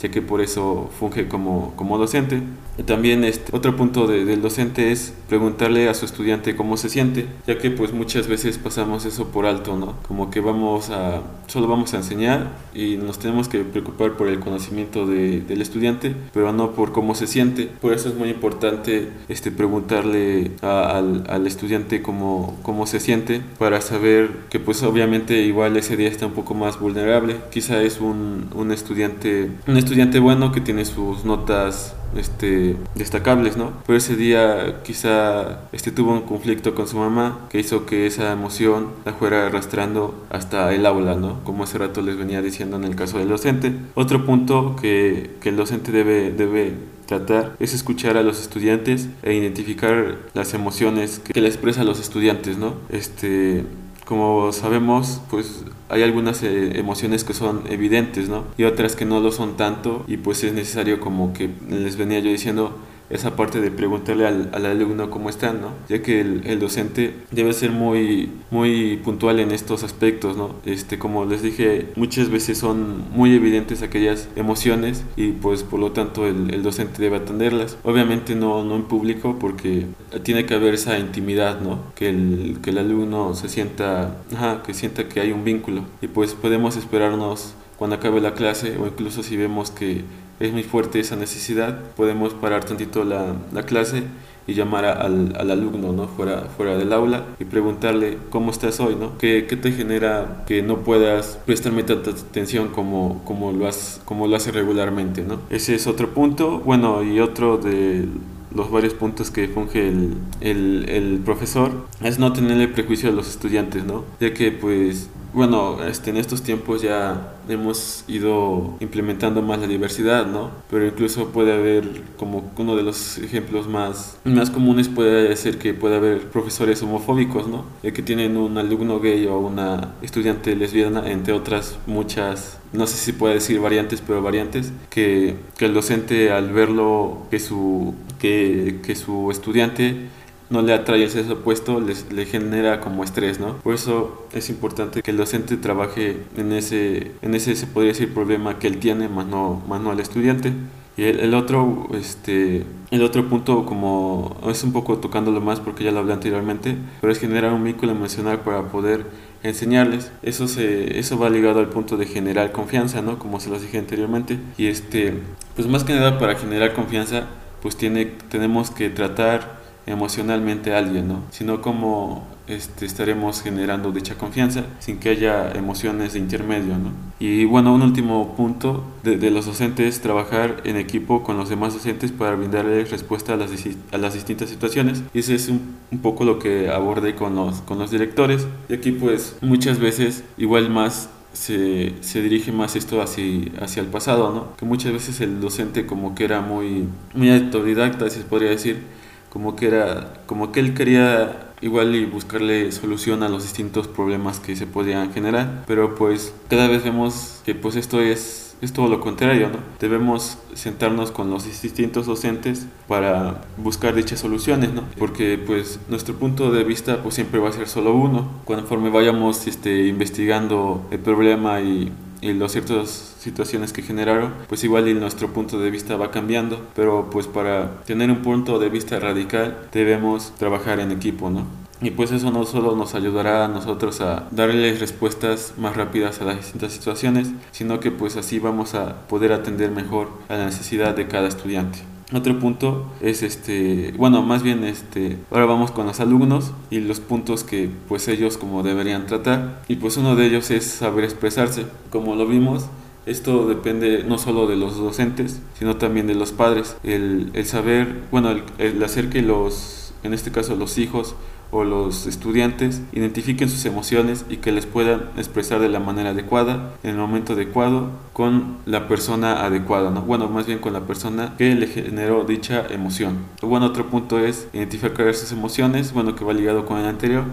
Ya 0.00 0.10
que 0.10 0.22
por 0.22 0.40
eso 0.40 0.90
funge 0.98 1.28
como, 1.28 1.72
como 1.76 1.98
docente. 1.98 2.42
También 2.86 3.24
este, 3.24 3.54
otro 3.56 3.76
punto 3.76 4.06
del 4.06 4.40
docente 4.40 4.92
es 4.92 5.12
preguntarle 5.28 5.88
a 5.88 5.94
su 5.94 6.04
estudiante 6.04 6.54
cómo 6.54 6.76
se 6.76 6.88
siente, 6.88 7.26
ya 7.46 7.58
que 7.58 7.70
pues 7.70 7.92
muchas 7.92 8.28
veces 8.28 8.56
pasamos 8.56 9.04
eso 9.04 9.28
por 9.28 9.46
alto, 9.46 9.76
¿no? 9.76 9.96
Como 10.06 10.30
que 10.30 10.40
vamos 10.40 10.90
a, 10.90 11.22
solo 11.48 11.66
vamos 11.66 11.92
a 11.94 11.96
enseñar 11.96 12.52
y 12.74 12.96
nos 12.96 13.18
tenemos 13.18 13.48
que 13.48 13.60
preocupar 13.64 14.12
por 14.16 14.28
el 14.28 14.38
conocimiento 14.38 15.06
de, 15.06 15.40
del 15.40 15.60
estudiante, 15.60 16.14
pero 16.32 16.52
no 16.52 16.72
por 16.72 16.92
cómo 16.92 17.16
se 17.16 17.26
siente. 17.26 17.68
Por 17.80 17.92
eso 17.92 18.08
es 18.10 18.14
muy 18.14 18.28
importante 18.28 19.08
este, 19.28 19.50
preguntarle 19.50 20.52
al, 20.62 21.24
al, 21.28 21.46
estudiante 21.48 22.00
cómo, 22.00 22.58
cómo 22.62 22.86
se 22.86 23.00
siente 23.00 23.42
para 23.58 23.80
saber 23.80 24.30
que 24.50 24.60
pues 24.60 24.82
obviamente 24.84 25.42
igual 25.42 25.76
ese 25.76 25.96
día 25.96 26.08
está 26.08 26.26
un 26.26 26.32
poco 26.32 26.54
más 26.54 26.78
vulnerable. 26.78 27.36
Quizá 27.50 27.82
es 27.82 28.00
un, 28.00 28.50
un 28.54 28.70
estudiante, 28.70 29.50
un 29.66 29.76
estudiante 29.76 29.87
bueno 30.20 30.52
que 30.52 30.60
tiene 30.60 30.84
sus 30.84 31.24
notas 31.24 31.94
este, 32.16 32.76
destacables, 32.94 33.56
¿no? 33.56 33.72
Pero 33.86 33.96
ese 33.96 34.16
día 34.16 34.82
quizá 34.82 35.60
este, 35.72 35.90
tuvo 35.90 36.12
un 36.12 36.22
conflicto 36.22 36.74
con 36.74 36.86
su 36.86 36.96
mamá 36.96 37.46
que 37.50 37.60
hizo 37.60 37.86
que 37.86 38.06
esa 38.06 38.32
emoción 38.32 38.88
la 39.04 39.12
fuera 39.12 39.46
arrastrando 39.46 40.26
hasta 40.30 40.72
el 40.74 40.86
aula, 40.86 41.14
¿no? 41.14 41.42
Como 41.44 41.64
hace 41.64 41.78
rato 41.78 42.02
les 42.02 42.16
venía 42.16 42.42
diciendo 42.42 42.76
en 42.76 42.84
el 42.84 42.96
caso 42.96 43.18
del 43.18 43.28
docente. 43.28 43.72
Otro 43.94 44.24
punto 44.24 44.76
que, 44.80 45.36
que 45.40 45.50
el 45.50 45.56
docente 45.56 45.92
debe, 45.92 46.32
debe 46.32 46.74
tratar 47.06 47.56
es 47.58 47.74
escuchar 47.74 48.16
a 48.16 48.22
los 48.22 48.40
estudiantes 48.40 49.08
e 49.22 49.34
identificar 49.34 50.18
las 50.34 50.54
emociones 50.54 51.18
que, 51.18 51.32
que 51.32 51.40
le 51.40 51.48
expresa 51.48 51.80
a 51.80 51.84
los 51.84 52.00
estudiantes, 52.00 52.58
¿no? 52.58 52.74
Este, 52.90 53.64
como 54.08 54.52
sabemos, 54.52 55.20
pues 55.28 55.64
hay 55.90 56.02
algunas 56.02 56.42
eh, 56.42 56.78
emociones 56.78 57.24
que 57.24 57.34
son 57.34 57.64
evidentes, 57.68 58.30
¿no? 58.30 58.44
Y 58.56 58.64
otras 58.64 58.96
que 58.96 59.04
no 59.04 59.20
lo 59.20 59.30
son 59.32 59.58
tanto 59.58 60.02
y 60.08 60.16
pues 60.16 60.42
es 60.44 60.54
necesario 60.54 60.98
como 60.98 61.34
que 61.34 61.50
les 61.68 61.96
venía 61.98 62.18
yo 62.18 62.30
diciendo 62.30 62.74
esa 63.10 63.36
parte 63.36 63.60
de 63.60 63.70
preguntarle 63.70 64.26
al, 64.26 64.50
al 64.52 64.66
alumno 64.66 65.10
cómo 65.10 65.30
están, 65.30 65.60
¿no? 65.60 65.70
Ya 65.88 66.02
que 66.02 66.20
el, 66.20 66.46
el, 66.46 66.58
docente 66.58 67.14
debe 67.30 67.52
ser 67.52 67.70
muy, 67.70 68.30
muy 68.50 68.96
puntual 68.98 69.40
en 69.40 69.50
estos 69.50 69.82
aspectos, 69.82 70.36
¿no? 70.36 70.56
Este, 70.64 70.98
como 70.98 71.24
les 71.24 71.42
dije, 71.42 71.88
muchas 71.96 72.28
veces 72.30 72.58
son 72.58 73.04
muy 73.12 73.34
evidentes 73.34 73.82
aquellas 73.82 74.28
emociones 74.36 75.04
y 75.16 75.32
pues 75.32 75.62
por 75.62 75.80
lo 75.80 75.92
tanto 75.92 76.26
el, 76.26 76.52
el 76.52 76.62
docente 76.62 77.00
debe 77.00 77.16
atenderlas. 77.16 77.78
Obviamente 77.82 78.34
no, 78.34 78.64
no 78.64 78.76
en 78.76 78.84
público 78.84 79.38
porque 79.40 79.86
tiene 80.22 80.46
que 80.46 80.54
haber 80.54 80.74
esa 80.74 80.98
intimidad, 80.98 81.60
¿no? 81.60 81.80
Que 81.94 82.10
el, 82.10 82.58
que 82.62 82.70
el 82.70 82.78
alumno 82.78 83.34
se 83.34 83.48
sienta, 83.48 84.16
ajá, 84.34 84.62
que 84.62 84.74
sienta 84.74 85.08
que 85.08 85.20
hay 85.20 85.32
un 85.32 85.44
vínculo 85.44 85.84
y 86.02 86.08
pues 86.08 86.34
podemos 86.34 86.76
esperarnos 86.76 87.54
cuando 87.78 87.96
acabe 87.96 88.20
la 88.20 88.34
clase 88.34 88.76
o 88.76 88.86
incluso 88.86 89.22
si 89.22 89.36
vemos 89.36 89.70
que 89.70 90.02
es 90.40 90.52
muy 90.52 90.62
fuerte 90.62 91.00
esa 91.00 91.16
necesidad, 91.16 91.78
podemos 91.96 92.34
parar 92.34 92.64
tantito 92.64 93.04
la, 93.04 93.34
la 93.52 93.64
clase 93.64 94.04
y 94.48 94.54
llamar 94.54 94.86
al, 94.86 95.34
al, 95.38 95.50
alumno 95.50 95.92
¿no? 95.92 96.08
fuera, 96.08 96.48
fuera 96.56 96.76
del 96.76 96.92
aula 96.92 97.24
y 97.38 97.44
preguntarle 97.44 98.16
cómo 98.30 98.50
estás 98.50 98.80
hoy, 98.80 98.96
¿no? 98.96 99.18
¿Qué, 99.18 99.46
¿Qué, 99.46 99.56
te 99.56 99.72
genera 99.72 100.44
que 100.46 100.62
no 100.62 100.78
puedas 100.78 101.38
prestarme 101.44 101.82
tanta 101.82 102.10
atención 102.12 102.68
como, 102.68 103.22
como, 103.24 103.52
lo, 103.52 103.68
has, 103.68 104.00
como 104.06 104.26
lo 104.26 104.36
hace 104.36 104.50
regularmente, 104.50 105.22
¿no? 105.22 105.40
Ese 105.50 105.74
es 105.74 105.86
otro 105.86 106.14
punto. 106.14 106.60
Bueno, 106.60 107.02
y 107.02 107.20
otro 107.20 107.58
de 107.58 108.08
los 108.54 108.70
varios 108.70 108.94
puntos 108.94 109.30
que 109.30 109.48
funge 109.48 109.88
el, 109.88 110.16
el, 110.40 111.20
profesor 111.22 111.86
es 112.02 112.18
no 112.18 112.32
tenerle 112.32 112.68
prejuicio 112.68 113.10
a 113.10 113.12
los 113.12 113.28
estudiantes, 113.28 113.84
¿no? 113.84 114.04
Ya 114.18 114.32
que 114.32 114.50
pues 114.50 115.10
bueno, 115.34 115.84
este, 115.84 116.08
en 116.08 116.16
estos 116.16 116.42
tiempos 116.42 116.80
ya 116.80 117.34
hemos 117.48 118.04
ido 118.08 118.76
implementando 118.80 119.42
más 119.42 119.58
la 119.58 119.66
diversidad, 119.66 120.26
¿no? 120.26 120.50
Pero 120.70 120.86
incluso 120.86 121.28
puede 121.28 121.52
haber, 121.52 122.02
como 122.16 122.50
uno 122.56 122.76
de 122.76 122.82
los 122.82 123.18
ejemplos 123.18 123.68
más, 123.68 124.18
más 124.24 124.50
comunes 124.50 124.88
puede 124.88 125.34
ser 125.36 125.58
que 125.58 125.74
puede 125.74 125.96
haber 125.96 126.28
profesores 126.30 126.82
homofóbicos, 126.82 127.48
¿no? 127.48 127.64
El 127.82 127.92
que 127.92 128.02
tienen 128.02 128.36
un 128.36 128.58
alumno 128.58 129.00
gay 129.00 129.26
o 129.26 129.38
una 129.38 129.94
estudiante 130.02 130.54
lesbiana, 130.56 131.10
entre 131.10 131.32
otras 131.32 131.78
muchas, 131.86 132.58
no 132.72 132.86
sé 132.86 132.96
si 132.96 133.12
puede 133.12 133.34
decir 133.34 133.60
variantes, 133.60 134.02
pero 134.06 134.22
variantes, 134.22 134.72
que, 134.90 135.36
que 135.56 135.66
el 135.66 135.74
docente 135.74 136.30
al 136.30 136.52
verlo, 136.52 137.26
que 137.30 137.38
su, 137.38 137.94
que, 138.18 138.80
que 138.84 138.94
su 138.94 139.30
estudiante 139.30 140.08
no 140.50 140.62
le 140.62 140.72
atrae 140.72 141.04
el 141.04 141.10
sexo 141.10 141.34
opuesto, 141.34 141.80
le 141.80 142.26
genera 142.26 142.80
como 142.80 143.04
estrés, 143.04 143.38
¿no? 143.38 143.56
Por 143.58 143.74
eso 143.74 144.26
es 144.32 144.48
importante 144.48 145.02
que 145.02 145.10
el 145.10 145.16
docente 145.16 145.56
trabaje 145.56 146.18
en 146.36 146.52
ese, 146.52 147.12
en 147.22 147.34
ese 147.34 147.54
se 147.56 147.66
podría 147.66 147.92
decir, 147.92 148.14
problema 148.14 148.58
que 148.58 148.66
él 148.66 148.78
tiene, 148.78 149.08
más 149.08 149.26
no, 149.26 149.62
más 149.68 149.80
no 149.80 149.90
al 149.90 150.00
estudiante. 150.00 150.52
Y 150.96 151.04
el, 151.04 151.20
el, 151.20 151.34
otro, 151.34 151.88
este, 151.94 152.64
el 152.90 153.02
otro 153.02 153.28
punto, 153.28 153.64
como 153.66 154.36
es 154.48 154.64
un 154.64 154.72
poco 154.72 154.98
tocándolo 154.98 155.40
más 155.40 155.60
porque 155.60 155.84
ya 155.84 155.92
lo 155.92 156.00
hablé 156.00 156.12
anteriormente, 156.12 156.76
pero 157.00 157.12
es 157.12 157.20
generar 157.20 157.52
un 157.52 157.62
vínculo 157.62 157.92
emocional 157.92 158.40
para 158.40 158.64
poder 158.64 159.06
enseñarles. 159.42 160.10
Eso, 160.22 160.48
se, 160.48 160.98
eso 160.98 161.18
va 161.18 161.30
ligado 161.30 161.60
al 161.60 161.68
punto 161.68 161.96
de 161.96 162.06
generar 162.06 162.50
confianza, 162.52 163.02
¿no? 163.02 163.18
Como 163.18 163.38
se 163.38 163.50
lo 163.50 163.60
dije 163.60 163.78
anteriormente. 163.78 164.38
Y 164.56 164.66
este, 164.66 165.14
pues 165.54 165.68
más 165.68 165.84
que 165.84 165.94
nada 165.94 166.18
para 166.18 166.34
generar 166.34 166.74
confianza, 166.74 167.28
pues 167.62 167.76
tiene, 167.76 168.06
tenemos 168.06 168.70
que 168.70 168.90
tratar 168.90 169.57
emocionalmente 169.88 170.74
a 170.74 170.78
alguien, 170.78 171.08
¿no? 171.08 171.22
Sino 171.30 171.60
como 171.60 172.26
este, 172.46 172.86
estaremos 172.86 173.42
generando 173.42 173.92
dicha 173.92 174.16
confianza 174.16 174.64
sin 174.78 174.98
que 174.98 175.10
haya 175.10 175.52
emociones 175.52 176.14
de 176.14 176.18
intermedio, 176.18 176.78
¿no? 176.78 176.92
Y 177.20 177.44
bueno, 177.44 177.74
un 177.74 177.82
último 177.82 178.34
punto 178.36 178.84
de, 179.02 179.30
los 179.30 179.46
docentes, 179.46 180.00
trabajar 180.00 180.62
en 180.64 180.76
equipo 180.76 181.22
con 181.24 181.36
los 181.36 181.48
demás 181.48 181.74
docentes 181.74 182.12
para 182.12 182.36
brindarles 182.36 182.90
respuesta 182.90 183.34
a 183.34 183.36
las, 183.36 183.50
a 183.92 183.98
las 183.98 184.14
distintas 184.14 184.48
situaciones. 184.48 185.02
Y 185.12 185.18
ese 185.18 185.34
es 185.34 185.48
un, 185.48 185.76
un, 185.90 185.98
poco 185.98 186.24
lo 186.24 186.38
que 186.38 186.70
abordé 186.70 187.16
con 187.16 187.34
los, 187.34 187.60
con 187.62 187.78
los 187.78 187.90
directores. 187.90 188.46
Y 188.68 188.74
aquí 188.74 188.92
pues 188.92 189.36
muchas 189.40 189.78
veces 189.80 190.22
igual 190.36 190.70
más 190.70 191.08
se, 191.32 191.94
se, 192.00 192.22
dirige 192.22 192.52
más 192.52 192.76
esto 192.76 193.02
hacia, 193.02 193.24
hacia 193.60 193.82
el 193.82 193.88
pasado, 193.88 194.32
¿no? 194.32 194.56
Que 194.56 194.64
muchas 194.64 194.92
veces 194.92 195.20
el 195.20 195.40
docente 195.40 195.86
como 195.86 196.14
que 196.14 196.24
era 196.24 196.40
muy, 196.40 196.88
muy 197.14 197.30
autodidacta, 197.30 198.08
se 198.10 198.20
podría 198.20 198.50
decir, 198.50 198.82
como 199.28 199.56
que 199.56 199.66
era 199.66 200.14
como 200.26 200.52
que 200.52 200.60
él 200.60 200.74
quería 200.74 201.52
igual 201.60 201.94
y 201.94 202.04
buscarle 202.04 202.70
solución 202.72 203.22
a 203.22 203.28
los 203.28 203.42
distintos 203.42 203.88
problemas 203.88 204.40
que 204.40 204.56
se 204.56 204.66
podían 204.66 205.12
generar 205.12 205.64
pero 205.66 205.94
pues 205.94 206.32
cada 206.48 206.68
vez 206.68 206.84
vemos 206.84 207.42
que 207.44 207.54
pues 207.54 207.76
esto 207.76 208.00
es 208.00 208.48
es 208.60 208.72
todo 208.72 208.88
lo 208.88 209.00
contrario, 209.00 209.50
¿no? 209.50 209.58
Debemos 209.78 210.38
sentarnos 210.54 211.12
con 211.12 211.30
los 211.30 211.44
distintos 211.44 212.06
docentes 212.06 212.66
para 212.88 213.42
buscar 213.56 213.94
dichas 213.94 214.20
soluciones, 214.20 214.72
¿no? 214.72 214.82
Porque 214.98 215.38
pues 215.38 215.78
nuestro 215.88 216.14
punto 216.14 216.50
de 216.50 216.64
vista 216.64 217.02
pues 217.02 217.14
siempre 217.14 217.38
va 217.38 217.50
a 217.50 217.52
ser 217.52 217.68
solo 217.68 217.94
uno. 217.94 218.28
Conforme 218.44 218.90
vayamos 218.90 219.46
este, 219.46 219.86
investigando 219.86 220.86
el 220.90 220.98
problema 220.98 221.60
y 221.60 221.92
y 222.20 222.32
las 222.32 222.52
ciertas 222.52 223.14
situaciones 223.18 223.72
que 223.72 223.82
generaron, 223.82 224.34
pues 224.48 224.64
igual 224.64 224.88
y 224.88 224.94
nuestro 224.94 225.32
punto 225.32 225.58
de 225.58 225.70
vista 225.70 225.96
va 225.96 226.10
cambiando, 226.10 226.66
pero 226.74 227.10
pues 227.10 227.26
para 227.26 227.82
tener 227.84 228.10
un 228.10 228.22
punto 228.22 228.58
de 228.58 228.68
vista 228.68 228.98
radical 228.98 229.68
debemos 229.72 230.32
trabajar 230.38 230.80
en 230.80 230.92
equipo, 230.92 231.30
¿no? 231.30 231.46
Y 231.80 231.92
pues 231.92 232.10
eso 232.10 232.32
no 232.32 232.44
solo 232.44 232.74
nos 232.74 232.96
ayudará 232.96 233.44
a 233.44 233.48
nosotros 233.48 234.00
a 234.00 234.26
darles 234.32 234.80
respuestas 234.80 235.54
más 235.58 235.76
rápidas 235.76 236.20
a 236.20 236.24
las 236.24 236.36
distintas 236.36 236.72
situaciones, 236.72 237.30
sino 237.52 237.78
que 237.78 237.92
pues 237.92 238.16
así 238.16 238.40
vamos 238.40 238.74
a 238.74 239.06
poder 239.06 239.32
atender 239.32 239.70
mejor 239.70 240.10
a 240.28 240.36
la 240.36 240.46
necesidad 240.46 240.96
de 240.96 241.06
cada 241.06 241.28
estudiante. 241.28 241.78
Otro 242.12 242.38
punto 242.38 242.86
es 243.02 243.22
este, 243.22 243.92
bueno, 243.98 244.22
más 244.22 244.42
bien 244.42 244.64
este, 244.64 245.18
ahora 245.30 245.44
vamos 245.44 245.70
con 245.72 245.86
los 245.86 246.00
alumnos 246.00 246.52
y 246.70 246.80
los 246.80 247.00
puntos 247.00 247.44
que 247.44 247.68
pues 247.86 248.08
ellos 248.08 248.38
como 248.38 248.62
deberían 248.62 249.04
tratar 249.04 249.62
y 249.68 249.76
pues 249.76 249.98
uno 249.98 250.16
de 250.16 250.24
ellos 250.26 250.50
es 250.50 250.64
saber 250.64 251.04
expresarse. 251.04 251.66
Como 251.90 252.16
lo 252.16 252.26
vimos, 252.26 252.64
esto 253.04 253.46
depende 253.46 254.04
no 254.04 254.16
solo 254.16 254.46
de 254.46 254.56
los 254.56 254.78
docentes, 254.78 255.40
sino 255.58 255.76
también 255.76 256.06
de 256.06 256.14
los 256.14 256.32
padres. 256.32 256.76
El, 256.82 257.30
el 257.34 257.44
saber, 257.44 258.02
bueno, 258.10 258.30
el, 258.30 258.42
el 258.58 258.82
hacer 258.82 259.10
que 259.10 259.20
los, 259.20 259.77
en 260.02 260.14
este 260.14 260.30
caso 260.30 260.56
los 260.56 260.78
hijos 260.78 261.14
o 261.50 261.64
los 261.64 262.06
estudiantes 262.06 262.82
identifiquen 262.92 263.48
sus 263.48 263.64
emociones 263.64 264.24
y 264.28 264.36
que 264.36 264.52
les 264.52 264.66
puedan 264.66 265.04
expresar 265.16 265.60
de 265.60 265.68
la 265.68 265.80
manera 265.80 266.10
adecuada, 266.10 266.74
en 266.82 266.90
el 266.90 266.96
momento 266.96 267.32
adecuado, 267.32 267.90
con 268.12 268.58
la 268.66 268.86
persona 268.86 269.44
adecuada, 269.44 269.90
¿no? 269.90 270.02
Bueno, 270.02 270.28
más 270.28 270.46
bien 270.46 270.58
con 270.58 270.72
la 270.72 270.82
persona 270.82 271.34
que 271.38 271.54
le 271.54 271.66
generó 271.66 272.24
dicha 272.24 272.66
emoción. 272.68 273.18
Bueno, 273.40 273.66
otro 273.66 273.86
punto 273.86 274.18
es 274.18 274.48
identificar 274.52 275.14
sus 275.14 275.32
emociones, 275.32 275.92
bueno, 275.92 276.14
que 276.14 276.24
va 276.24 276.34
ligado 276.34 276.66
con 276.66 276.78
el 276.78 276.86
anterior, 276.86 277.24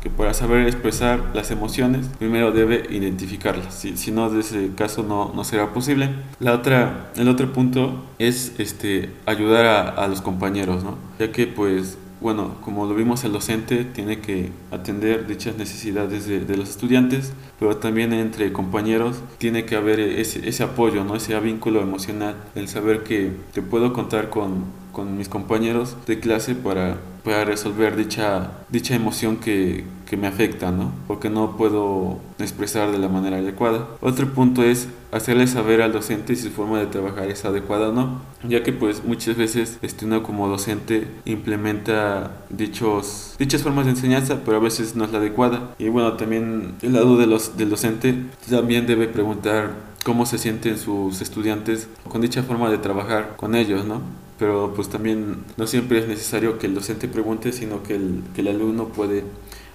que 0.00 0.10
para 0.10 0.34
saber 0.34 0.66
expresar 0.66 1.30
las 1.32 1.50
emociones, 1.50 2.10
primero 2.18 2.52
debe 2.52 2.86
identificarlas. 2.90 3.74
Si, 3.74 3.96
si 3.96 4.12
no, 4.12 4.28
de 4.28 4.40
ese 4.40 4.72
caso 4.76 5.02
no, 5.02 5.32
no, 5.34 5.44
será 5.44 5.72
posible. 5.72 6.10
La 6.40 6.52
otra, 6.52 7.10
el 7.16 7.26
otro 7.26 7.52
punto 7.54 8.04
es 8.18 8.52
este, 8.58 9.10
ayudar 9.24 9.64
a, 9.64 9.88
a 9.88 10.06
los 10.06 10.20
compañeros, 10.20 10.84
¿no? 10.84 10.98
Ya 11.18 11.32
que 11.32 11.46
pues 11.46 11.96
bueno, 12.24 12.54
como 12.62 12.86
lo 12.86 12.94
vimos, 12.94 13.22
el 13.24 13.32
docente 13.32 13.84
tiene 13.84 14.20
que 14.20 14.50
atender 14.70 15.26
dichas 15.26 15.58
necesidades 15.58 16.26
de, 16.26 16.56
los 16.56 16.70
estudiantes, 16.70 17.34
pero 17.58 17.76
también 17.76 18.14
entre 18.14 18.50
compañeros 18.50 19.20
tiene 19.36 19.66
que 19.66 19.76
haber 19.76 20.00
ese, 20.00 20.48
ese 20.48 20.62
apoyo, 20.62 21.04
¿no? 21.04 21.16
ese 21.16 21.38
vínculo 21.38 21.82
emocional, 21.82 22.36
el 22.54 22.66
saber 22.68 23.02
que, 23.04 23.32
que 23.52 23.60
puedo 23.60 23.92
contar 23.92 24.30
con, 24.30 24.64
con 24.94 25.18
mis 25.18 25.28
compañeros 25.28 25.96
de 26.06 26.20
clase 26.20 26.54
para, 26.54 26.96
para 27.22 27.44
resolver 27.44 27.96
dicha, 27.96 28.52
dicha 28.70 28.94
emoción 28.94 29.36
que, 29.36 29.84
que 30.08 30.16
me 30.16 30.26
afecta, 30.26 30.70
¿no? 30.70 30.92
Porque 31.06 31.28
no 31.28 31.56
puedo 31.56 32.18
expresar 32.38 32.92
de 32.92 32.98
la 32.98 33.08
manera 33.08 33.38
adecuada. 33.38 33.86
Otro 34.00 34.32
punto 34.32 34.62
es 34.62 34.88
hacerle 35.12 35.46
saber 35.46 35.82
al 35.82 35.92
docente 35.92 36.34
si 36.34 36.44
su 36.44 36.50
forma 36.50 36.78
de 36.78 36.86
trabajar 36.86 37.28
es 37.28 37.44
adecuada 37.44 37.90
o 37.90 37.92
no, 37.92 38.20
ya 38.48 38.62
que 38.62 38.72
pues 38.72 39.04
muchas 39.04 39.36
veces 39.36 39.78
este, 39.82 40.06
uno 40.06 40.22
como 40.22 40.48
docente 40.48 41.06
implementa 41.24 42.44
dichos, 42.50 43.34
dichas 43.38 43.62
formas 43.62 43.84
de 43.84 43.92
enseñanza, 43.92 44.40
pero 44.44 44.56
a 44.56 44.60
veces 44.60 44.96
no 44.96 45.04
es 45.04 45.12
la 45.12 45.18
adecuada. 45.18 45.74
Y 45.78 45.88
bueno, 45.88 46.14
también 46.14 46.74
el 46.82 46.92
lado 46.92 47.16
de 47.16 47.26
los, 47.26 47.56
del 47.56 47.70
docente 47.70 48.14
también 48.48 48.86
debe 48.86 49.08
preguntar 49.08 49.70
cómo 50.04 50.26
se 50.26 50.38
sienten 50.38 50.78
sus 50.78 51.22
estudiantes 51.22 51.88
con 52.08 52.20
dicha 52.20 52.42
forma 52.42 52.70
de 52.70 52.78
trabajar 52.78 53.34
con 53.36 53.54
ellos, 53.54 53.84
¿no? 53.84 54.02
Pero 54.38 54.72
pues 54.74 54.88
también 54.88 55.44
no 55.56 55.66
siempre 55.66 56.00
es 56.00 56.08
necesario 56.08 56.58
que 56.58 56.66
el 56.66 56.74
docente 56.74 57.08
pregunte, 57.08 57.52
sino 57.52 57.82
que 57.82 57.94
el, 57.94 58.22
que 58.34 58.40
el 58.40 58.48
alumno 58.48 58.88
puede 58.88 59.24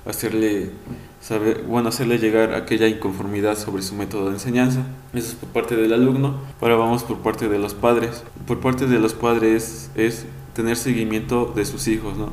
hacerle 0.06 0.72
saber, 1.22 1.64
bueno, 1.64 1.90
hacerle 1.90 2.18
llegar 2.18 2.54
aquella 2.54 2.88
inconformidad 2.88 3.58
sobre 3.58 3.82
su 3.82 3.96
método 3.96 4.26
de 4.26 4.34
enseñanza. 4.34 4.84
Eso 5.14 5.30
es 5.30 5.36
por 5.36 5.50
parte 5.50 5.76
del 5.76 5.94
alumno. 5.94 6.36
Ahora 6.62 6.76
vamos 6.76 7.04
por 7.04 7.20
parte 7.20 7.48
de 7.48 7.60
los 7.60 7.74
padres. 7.74 8.24
Por 8.48 8.60
parte 8.60 8.88
de 8.88 9.00
los 9.00 9.14
padres 9.14 9.92
es 9.96 10.26
tener 10.54 10.76
seguimiento 10.76 11.54
de 11.56 11.66
sus 11.66 11.88
hijos, 11.88 12.18
¿no? 12.18 12.32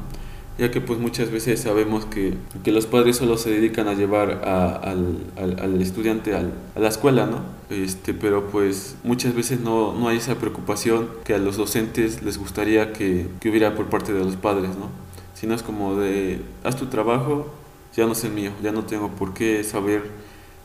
Ya 0.59 0.71
que 0.71 0.81
pues 0.81 0.99
muchas 0.99 1.31
veces 1.31 1.61
sabemos 1.61 2.07
que, 2.07 2.35
que 2.65 2.73
los 2.73 2.87
padres 2.87 3.17
solo 3.17 3.37
se 3.37 3.51
dedican 3.51 3.89
a 3.89 3.95
llevar 3.95 4.43
al, 4.45 5.19
al, 5.37 5.61
al, 5.61 5.83
estudiante 5.83 6.35
al, 6.35 6.53
a 6.75 6.81
la 6.81 6.89
escuela, 6.89 7.27
¿no? 7.27 7.41
Este, 7.69 8.15
pero 8.15 8.47
pues 8.49 8.97
muchas 9.05 9.35
veces 9.35 9.61
no, 9.61 9.93
no 9.93 10.09
hay 10.09 10.17
esa 10.17 10.37
preocupación 10.37 11.09
que 11.25 11.35
a 11.35 11.39
los 11.39 11.57
docentes 11.57 12.23
les 12.23 12.39
gustaría 12.39 12.93
que, 12.93 13.29
que 13.41 13.51
hubiera 13.51 13.75
por 13.75 13.87
parte 13.87 14.13
de 14.13 14.25
los 14.25 14.37
padres, 14.37 14.71
¿no? 14.71 14.89
Sino 15.35 15.55
es 15.55 15.63
como 15.63 15.97
de, 15.97 16.41
haz 16.65 16.77
tu 16.77 16.87
trabajo, 16.87 17.47
ya 17.95 18.07
no 18.07 18.13
es 18.13 18.25
el 18.25 18.33
mío, 18.33 18.53
ya 18.63 18.73
no 18.73 18.85
tengo 18.85 19.11
por 19.11 19.35
qué 19.35 19.63
saber 19.63 20.05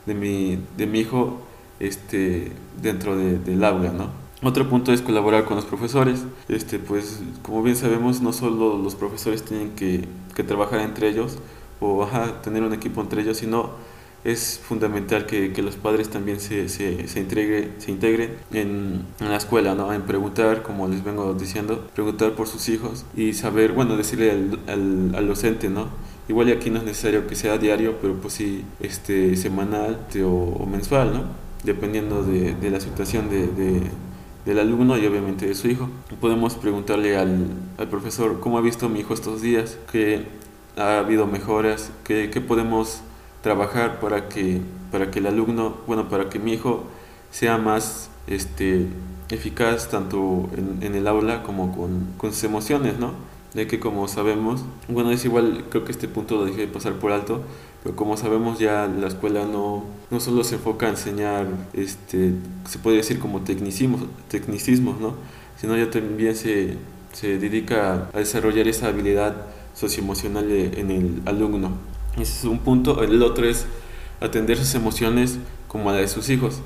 de 0.06 0.14
mi, 0.14 0.58
de 0.76 0.86
mi 0.86 1.00
hijo 1.00 1.40
este, 1.80 2.52
dentro 2.80 3.16
de, 3.16 3.38
del 3.38 3.62
aula, 3.62 3.92
¿no? 3.92 4.21
Otro 4.42 4.68
punto 4.68 4.92
es 4.92 5.02
colaborar 5.02 5.44
con 5.44 5.56
los 5.56 5.64
profesores. 5.64 6.24
Este, 6.48 6.78
pues, 6.80 7.20
como 7.42 7.62
bien 7.62 7.76
sabemos, 7.76 8.20
no 8.20 8.32
solo 8.32 8.76
los 8.76 8.96
profesores 8.96 9.44
tienen 9.44 9.70
que, 9.76 10.04
que 10.34 10.42
trabajar 10.42 10.80
entre 10.80 11.08
ellos 11.08 11.38
o 11.80 12.02
ajá, 12.02 12.42
tener 12.42 12.62
un 12.62 12.72
equipo 12.72 13.00
entre 13.00 13.22
ellos, 13.22 13.36
sino 13.36 13.70
es 14.24 14.60
fundamental 14.62 15.26
que, 15.26 15.52
que 15.52 15.62
los 15.62 15.76
padres 15.76 16.08
también 16.08 16.40
se, 16.40 16.68
se, 16.68 17.08
se, 17.08 17.20
integre, 17.20 17.70
se 17.78 17.90
integren 17.90 18.36
en, 18.52 19.04
en, 19.20 19.28
la 19.28 19.36
escuela, 19.36 19.74
¿no? 19.74 19.92
En 19.92 20.02
preguntar, 20.02 20.62
como 20.62 20.86
les 20.88 21.02
vengo 21.02 21.34
diciendo, 21.34 21.88
preguntar 21.94 22.32
por 22.32 22.46
sus 22.46 22.68
hijos 22.68 23.04
y 23.16 23.32
saber, 23.32 23.72
bueno, 23.72 23.96
decirle 23.96 24.30
al, 24.30 24.58
al, 24.68 25.14
al 25.16 25.26
docente, 25.26 25.68
¿no? 25.68 25.88
Igual 26.28 26.52
aquí 26.52 26.70
no 26.70 26.78
es 26.78 26.84
necesario 26.84 27.26
que 27.26 27.34
sea 27.34 27.58
diario, 27.58 27.96
pero 28.00 28.14
pues 28.14 28.34
sí, 28.34 28.64
este, 28.80 29.36
semanal 29.36 29.98
o, 30.24 30.28
o 30.28 30.66
mensual, 30.66 31.12
¿no? 31.12 31.24
Dependiendo 31.64 32.22
de, 32.22 32.54
de 32.54 32.70
la 32.70 32.80
situación 32.80 33.28
de, 33.28 33.48
de 33.48 33.82
del 34.44 34.58
alumno 34.58 34.98
y 34.98 35.06
obviamente 35.06 35.46
de 35.46 35.54
su 35.54 35.68
hijo. 35.68 35.88
Podemos 36.20 36.54
preguntarle 36.54 37.16
al, 37.16 37.46
al, 37.78 37.88
profesor 37.88 38.40
cómo 38.40 38.58
ha 38.58 38.60
visto 38.60 38.88
mi 38.88 39.00
hijo 39.00 39.14
estos 39.14 39.40
días, 39.42 39.78
qué 39.90 40.26
ha 40.76 40.98
habido 40.98 41.26
mejoras, 41.26 41.92
qué, 42.04 42.30
qué, 42.32 42.40
podemos 42.40 43.02
trabajar 43.42 44.00
para 44.00 44.28
que, 44.28 44.60
para 44.90 45.10
que 45.10 45.18
el 45.18 45.26
alumno, 45.26 45.76
bueno, 45.86 46.08
para 46.08 46.28
que 46.28 46.38
mi 46.38 46.54
hijo 46.54 46.84
sea 47.30 47.58
más 47.58 48.10
este, 48.26 48.88
eficaz 49.28 49.88
tanto 49.88 50.48
en, 50.56 50.78
en 50.82 50.94
el 50.94 51.06
aula 51.06 51.42
como 51.42 51.76
con, 51.76 52.06
con 52.16 52.32
sus 52.32 52.44
emociones, 52.44 52.98
¿no? 52.98 53.12
De 53.54 53.66
que 53.66 53.78
como 53.78 54.08
sabemos, 54.08 54.64
bueno, 54.88 55.10
es 55.10 55.24
igual, 55.24 55.66
creo 55.68 55.84
que 55.84 55.92
este 55.92 56.08
punto 56.08 56.36
lo 56.36 56.46
dejé 56.46 56.66
pasar 56.66 56.94
por 56.94 57.12
alto, 57.12 57.42
pero 57.82 57.96
como 57.96 58.16
sabemos 58.16 58.58
ya 58.58 58.86
la 58.86 59.08
escuela 59.08 59.44
no, 59.44 59.84
no 60.10 60.20
solo 60.20 60.44
se 60.44 60.56
enfoca 60.56 60.86
a 60.86 60.90
enseñar, 60.90 61.46
este, 61.72 62.32
se 62.68 62.78
puede 62.78 62.98
decir 62.98 63.18
como 63.18 63.40
tecnicismos, 63.40 64.02
tecnicismos 64.28 65.00
¿no? 65.00 65.14
sino 65.60 65.76
ya 65.76 65.90
también 65.90 66.34
se, 66.36 66.76
se 67.12 67.38
dedica 67.38 68.08
a 68.12 68.18
desarrollar 68.18 68.68
esa 68.68 68.88
habilidad 68.88 69.46
socioemocional 69.74 70.50
en 70.50 70.90
el 70.90 71.22
alumno. 71.24 71.70
Ese 72.14 72.40
es 72.40 72.44
un 72.44 72.58
punto. 72.58 73.02
El 73.02 73.22
otro 73.22 73.46
es 73.48 73.66
atender 74.20 74.58
sus 74.58 74.74
emociones 74.74 75.38
como 75.68 75.90
a 75.90 75.92
la 75.94 76.00
de 76.00 76.08
sus 76.08 76.28
hijos. 76.30 76.60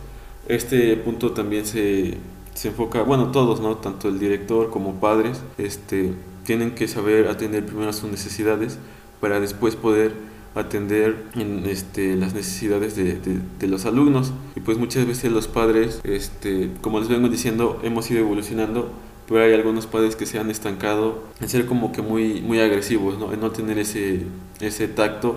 Este 0.49 0.97
punto 0.97 1.33
también 1.33 1.67
se, 1.67 2.19
se 2.55 2.69
enfoca, 2.69 3.03
bueno, 3.03 3.31
todos, 3.33 3.61
¿no? 3.61 3.77
Tanto 3.77 4.09
el 4.09 4.19
director 4.19 4.71
como 4.71 4.95
padres, 4.95 5.41
este, 5.59 6.13
tienen 6.45 6.75
que 6.75 6.89
saber 6.89 7.29
atender 7.29 7.67
primero 7.67 7.93
sus 7.93 8.11
necesidades 8.11 8.79
para 9.21 9.41
después 9.41 9.77
poder 9.77 10.13
atender 10.57 11.25
en, 11.35 11.67
este, 11.67 12.17
las 12.17 12.35
necesidades 12.35 12.97
de, 12.97 13.15
de, 13.15 13.41
de, 13.59 13.67
los 13.67 13.85
alumnos. 13.85 14.33
Y 14.55 14.61
pues 14.61 14.79
muchas 14.79 15.07
veces 15.07 15.31
los 15.31 15.49
padres, 15.49 16.01
este, 16.05 16.71
como 16.81 16.99
les 17.01 17.09
vengo 17.09 17.29
diciendo, 17.29 17.81
hemos 17.83 18.11
ido 18.11 18.21
evolucionando, 18.21 18.91
pero 19.29 19.43
hay 19.43 19.53
algunos 19.53 19.87
padres 19.87 20.17
que 20.17 20.27
se 20.27 20.39
han 20.39 20.51
estancado 20.51 21.23
en 21.41 21.49
ser 21.49 21.67
como 21.67 21.93
que 21.93 22.03
muy, 22.03 22.41
muy 22.43 22.61
agresivos, 22.61 23.19
¿no? 23.19 23.33
en 23.33 23.41
no 23.41 23.51
tener 23.51 23.79
ese, 23.79 24.23
ese 24.61 24.89
tacto 24.89 25.37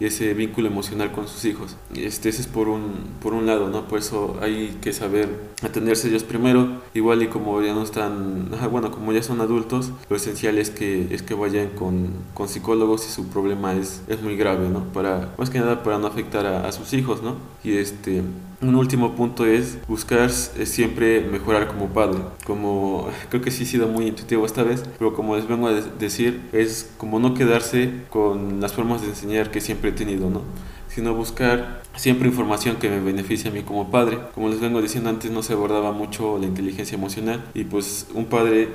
y 0.00 0.06
ese 0.06 0.32
vínculo 0.34 0.66
emocional 0.68 1.12
con 1.12 1.28
sus 1.28 1.44
hijos. 1.44 1.76
Este, 1.94 2.30
ese 2.30 2.40
es 2.40 2.46
por 2.48 2.68
un, 2.68 2.94
por 3.22 3.34
un 3.34 3.46
lado, 3.46 3.68
¿no? 3.68 3.86
Por 3.86 3.98
eso 3.98 4.38
hay 4.40 4.78
que 4.80 4.92
saber 4.94 5.28
atenderse 5.62 6.08
ellos 6.08 6.24
primero, 6.24 6.80
igual 6.94 7.22
y 7.22 7.28
como 7.28 7.60
ya 7.60 7.74
no 7.74 7.82
están, 7.82 8.50
bueno, 8.70 8.90
como 8.90 9.12
ya 9.12 9.22
son 9.22 9.40
adultos, 9.42 9.92
lo 10.08 10.16
esencial 10.16 10.58
es 10.58 10.70
que, 10.70 11.14
es 11.14 11.22
que 11.22 11.34
vayan 11.34 11.68
con, 11.70 12.08
con 12.32 12.48
psicólogos 12.48 13.02
si 13.02 13.12
su 13.12 13.28
problema 13.28 13.74
es, 13.74 14.02
es 14.08 14.22
muy 14.22 14.36
grave, 14.36 14.70
¿no? 14.70 14.84
Para, 14.92 15.34
más 15.36 15.50
que 15.50 15.58
nada 15.58 15.82
para 15.82 15.98
no 15.98 16.06
afectar 16.06 16.46
a, 16.46 16.66
a 16.66 16.72
sus 16.72 16.94
hijos, 16.94 17.22
¿no? 17.22 17.36
Y 17.62 17.76
este, 17.76 18.22
un 18.62 18.74
último 18.74 19.14
punto 19.16 19.46
es 19.46 19.78
buscar 19.88 20.30
siempre 20.30 21.22
mejorar 21.22 21.68
como 21.68 21.88
padre. 21.88 22.18
Como 22.44 23.08
creo 23.28 23.42
que 23.42 23.50
sí 23.50 23.62
he 23.62 23.66
sido 23.66 23.88
muy 23.88 24.06
intuitivo 24.06 24.44
esta 24.44 24.62
vez, 24.62 24.84
pero 24.98 25.14
como 25.14 25.36
les 25.36 25.48
vengo 25.48 25.68
a 25.68 25.72
decir, 25.72 26.40
es 26.52 26.90
como 26.98 27.18
no 27.18 27.34
quedarse 27.34 27.90
con 28.10 28.60
las 28.60 28.72
formas 28.72 29.02
de 29.02 29.08
enseñar 29.08 29.50
que 29.50 29.60
siempre 29.60 29.90
he 29.90 29.92
tenido, 29.92 30.28
¿no? 30.28 30.42
sino 30.90 31.14
buscar 31.14 31.82
siempre 31.96 32.28
información 32.28 32.76
que 32.76 32.90
me 32.90 33.00
beneficie 33.00 33.50
a 33.50 33.52
mí 33.52 33.62
como 33.62 33.90
padre. 33.90 34.18
Como 34.34 34.48
les 34.48 34.60
vengo 34.60 34.82
diciendo 34.82 35.08
antes, 35.08 35.30
no 35.30 35.42
se 35.42 35.52
abordaba 35.52 35.92
mucho 35.92 36.38
la 36.38 36.46
inteligencia 36.46 36.96
emocional 36.96 37.44
y 37.54 37.64
pues 37.64 38.08
un 38.12 38.26
padre 38.26 38.68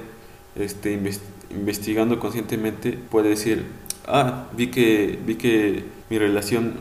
este, 0.56 1.00
investigando 1.52 2.20
conscientemente 2.20 2.94
puede 2.94 3.30
decir, 3.30 3.66
ah, 4.08 4.46
vi 4.56 4.68
que, 4.68 5.20
vi 5.26 5.36
que 5.36 5.84
mi 6.10 6.18
relación 6.18 6.76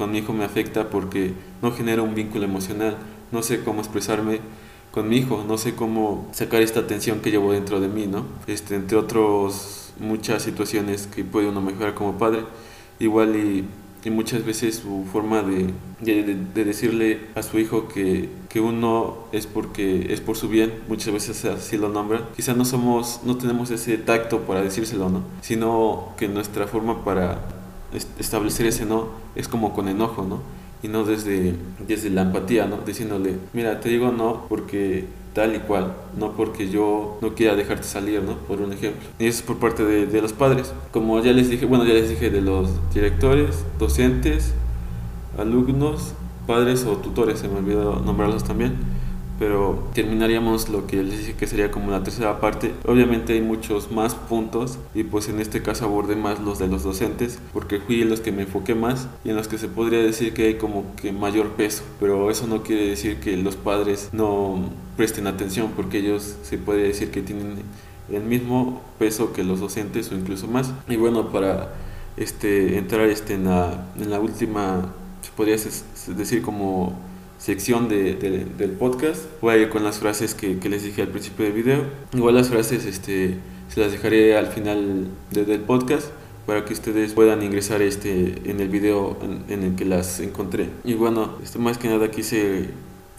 con 0.00 0.12
mi 0.12 0.20
hijo 0.20 0.32
me 0.32 0.46
afecta 0.46 0.88
porque 0.88 1.34
no 1.60 1.72
genera 1.72 2.00
un 2.00 2.14
vínculo 2.14 2.46
emocional, 2.46 2.96
no 3.32 3.42
sé 3.42 3.62
cómo 3.62 3.82
expresarme 3.82 4.40
con 4.92 5.10
mi 5.10 5.18
hijo, 5.18 5.44
no 5.46 5.58
sé 5.58 5.74
cómo 5.74 6.26
sacar 6.32 6.62
esta 6.62 6.86
tensión 6.86 7.20
que 7.20 7.30
llevo 7.30 7.52
dentro 7.52 7.80
de 7.80 7.88
mí, 7.88 8.06
¿no? 8.06 8.24
Este, 8.46 8.76
entre 8.76 8.96
otros 8.96 9.92
muchas 10.00 10.42
situaciones 10.42 11.06
que 11.06 11.22
puede 11.22 11.48
uno 11.48 11.60
mejorar 11.60 11.92
como 11.92 12.16
padre, 12.16 12.44
igual 12.98 13.36
y, 13.36 13.66
muchas 14.10 14.46
veces 14.46 14.76
su 14.76 15.04
forma 15.12 15.42
de, 15.42 15.74
de, 16.00 16.34
de, 16.54 16.64
decirle 16.64 17.26
a 17.34 17.42
su 17.42 17.58
hijo 17.58 17.86
que, 17.86 18.30
que 18.48 18.58
uno 18.58 19.26
es 19.32 19.46
porque 19.46 20.14
es 20.14 20.22
por 20.22 20.38
su 20.38 20.48
bien, 20.48 20.72
muchas 20.88 21.12
veces 21.12 21.44
así 21.44 21.76
lo 21.76 21.90
nombra, 21.90 22.26
quizás 22.34 22.56
no 22.56 22.64
somos, 22.64 23.20
no 23.26 23.36
tenemos 23.36 23.70
ese 23.70 23.98
tacto 23.98 24.40
para 24.46 24.62
decírselo, 24.62 25.10
¿no? 25.10 25.24
Sino 25.42 26.14
que 26.16 26.26
nuestra 26.26 26.66
forma 26.66 27.04
para 27.04 27.59
establecer 28.18 28.66
ese 28.66 28.86
no 28.86 29.08
es 29.34 29.48
como 29.48 29.72
con 29.72 29.88
enojo, 29.88 30.24
¿no? 30.24 30.40
y 30.82 30.88
no 30.88 31.04
desde, 31.04 31.54
desde 31.86 32.10
la 32.10 32.22
empatía, 32.22 32.66
¿no? 32.66 32.78
Diciéndole, 32.78 33.36
mira, 33.52 33.80
te 33.80 33.88
digo 33.88 34.12
no 34.12 34.46
porque 34.48 35.04
tal 35.34 35.54
y 35.54 35.58
cual, 35.58 35.94
no 36.18 36.32
porque 36.32 36.70
yo 36.70 37.18
no 37.20 37.34
quiera 37.34 37.54
dejarte 37.54 37.84
salir, 37.84 38.22
¿no? 38.22 38.34
Por 38.34 38.60
un 38.60 38.72
ejemplo. 38.72 39.08
Y 39.18 39.26
eso 39.26 39.40
es 39.40 39.42
por 39.42 39.58
parte 39.58 39.84
de, 39.84 40.22
los 40.22 40.32
padres. 40.32 40.72
Como 40.92 41.20
ya 41.20 41.32
les 41.32 41.50
dije, 41.50 41.66
bueno, 41.66 41.84
ya 41.84 41.92
les 41.92 42.08
dije 42.08 42.30
de 42.30 42.40
los 42.40 42.70
directores, 42.94 43.64
docentes, 43.78 44.54
alumnos, 45.38 46.14
padres 46.46 46.84
o 46.84 46.96
tutores, 46.96 47.40
se 47.40 47.48
me 47.48 47.58
olvidó 47.58 48.00
nombrarlos 48.00 48.44
también 48.44 48.99
pero 49.40 49.88
terminaríamos 49.94 50.68
lo 50.68 50.86
que 50.86 51.02
les 51.02 51.18
dije 51.20 51.32
que 51.32 51.46
sería 51.46 51.70
como 51.70 51.90
la 51.90 52.04
tercera 52.04 52.40
parte. 52.40 52.72
Obviamente 52.86 53.32
hay 53.32 53.40
muchos 53.40 53.90
más 53.90 54.14
puntos 54.14 54.78
y 54.94 55.02
pues 55.02 55.30
en 55.30 55.40
este 55.40 55.62
caso 55.62 55.86
abordé 55.86 56.14
más 56.14 56.40
los 56.40 56.58
de 56.58 56.68
los 56.68 56.82
docentes 56.82 57.38
porque 57.54 57.80
fui 57.80 58.02
en 58.02 58.10
los 58.10 58.20
que 58.20 58.32
me 58.32 58.42
enfoqué 58.42 58.74
más 58.74 59.08
y 59.24 59.30
en 59.30 59.36
los 59.36 59.48
que 59.48 59.56
se 59.56 59.68
podría 59.68 60.00
decir 60.00 60.34
que 60.34 60.46
hay 60.46 60.54
como 60.56 60.94
que 60.94 61.10
mayor 61.12 61.52
peso, 61.52 61.82
pero 61.98 62.30
eso 62.30 62.46
no 62.46 62.62
quiere 62.62 62.86
decir 62.86 63.18
que 63.20 63.34
los 63.38 63.56
padres 63.56 64.10
no 64.12 64.60
presten 64.98 65.26
atención 65.26 65.72
porque 65.74 66.00
ellos 66.00 66.36
se 66.42 66.58
puede 66.58 66.82
decir 66.82 67.10
que 67.10 67.22
tienen 67.22 67.62
el 68.12 68.22
mismo 68.22 68.82
peso 68.98 69.32
que 69.32 69.42
los 69.42 69.60
docentes 69.60 70.12
o 70.12 70.16
incluso 70.16 70.48
más. 70.48 70.70
Y 70.86 70.96
bueno, 70.96 71.32
para 71.32 71.72
este 72.18 72.76
entrar 72.76 73.08
este 73.08 73.34
en 73.34 73.46
la, 73.46 73.86
en 73.98 74.10
la 74.10 74.20
última 74.20 74.92
se 75.22 75.30
podría 75.34 75.56
decir 75.56 76.42
como 76.42 77.09
sección 77.40 77.88
de, 77.88 78.14
del 78.14 78.70
podcast. 78.72 79.22
Voy 79.40 79.54
a 79.54 79.56
ir 79.56 79.70
con 79.70 79.82
las 79.82 79.98
frases 79.98 80.34
que, 80.34 80.58
que, 80.58 80.68
les 80.68 80.84
dije 80.84 81.02
al 81.02 81.08
principio 81.08 81.46
del 81.46 81.54
video. 81.54 81.84
Igual 82.12 82.34
las 82.34 82.50
frases 82.50 82.84
este, 82.84 83.38
se 83.68 83.80
las 83.80 83.92
dejaré 83.92 84.36
al 84.36 84.46
final 84.46 85.08
del 85.30 85.60
podcast 85.60 86.08
para 86.46 86.64
que 86.64 86.74
ustedes 86.74 87.14
puedan 87.14 87.42
ingresar 87.42 87.80
este 87.80 88.42
en 88.44 88.60
el 88.60 88.68
video 88.68 89.16
en, 89.22 89.44
en, 89.48 89.64
el 89.64 89.74
que 89.74 89.86
las 89.86 90.20
encontré. 90.20 90.68
Y 90.84 90.94
bueno, 90.94 91.38
esto 91.42 91.58
más 91.58 91.78
que 91.78 91.88
nada 91.88 92.10
quise, 92.10 92.68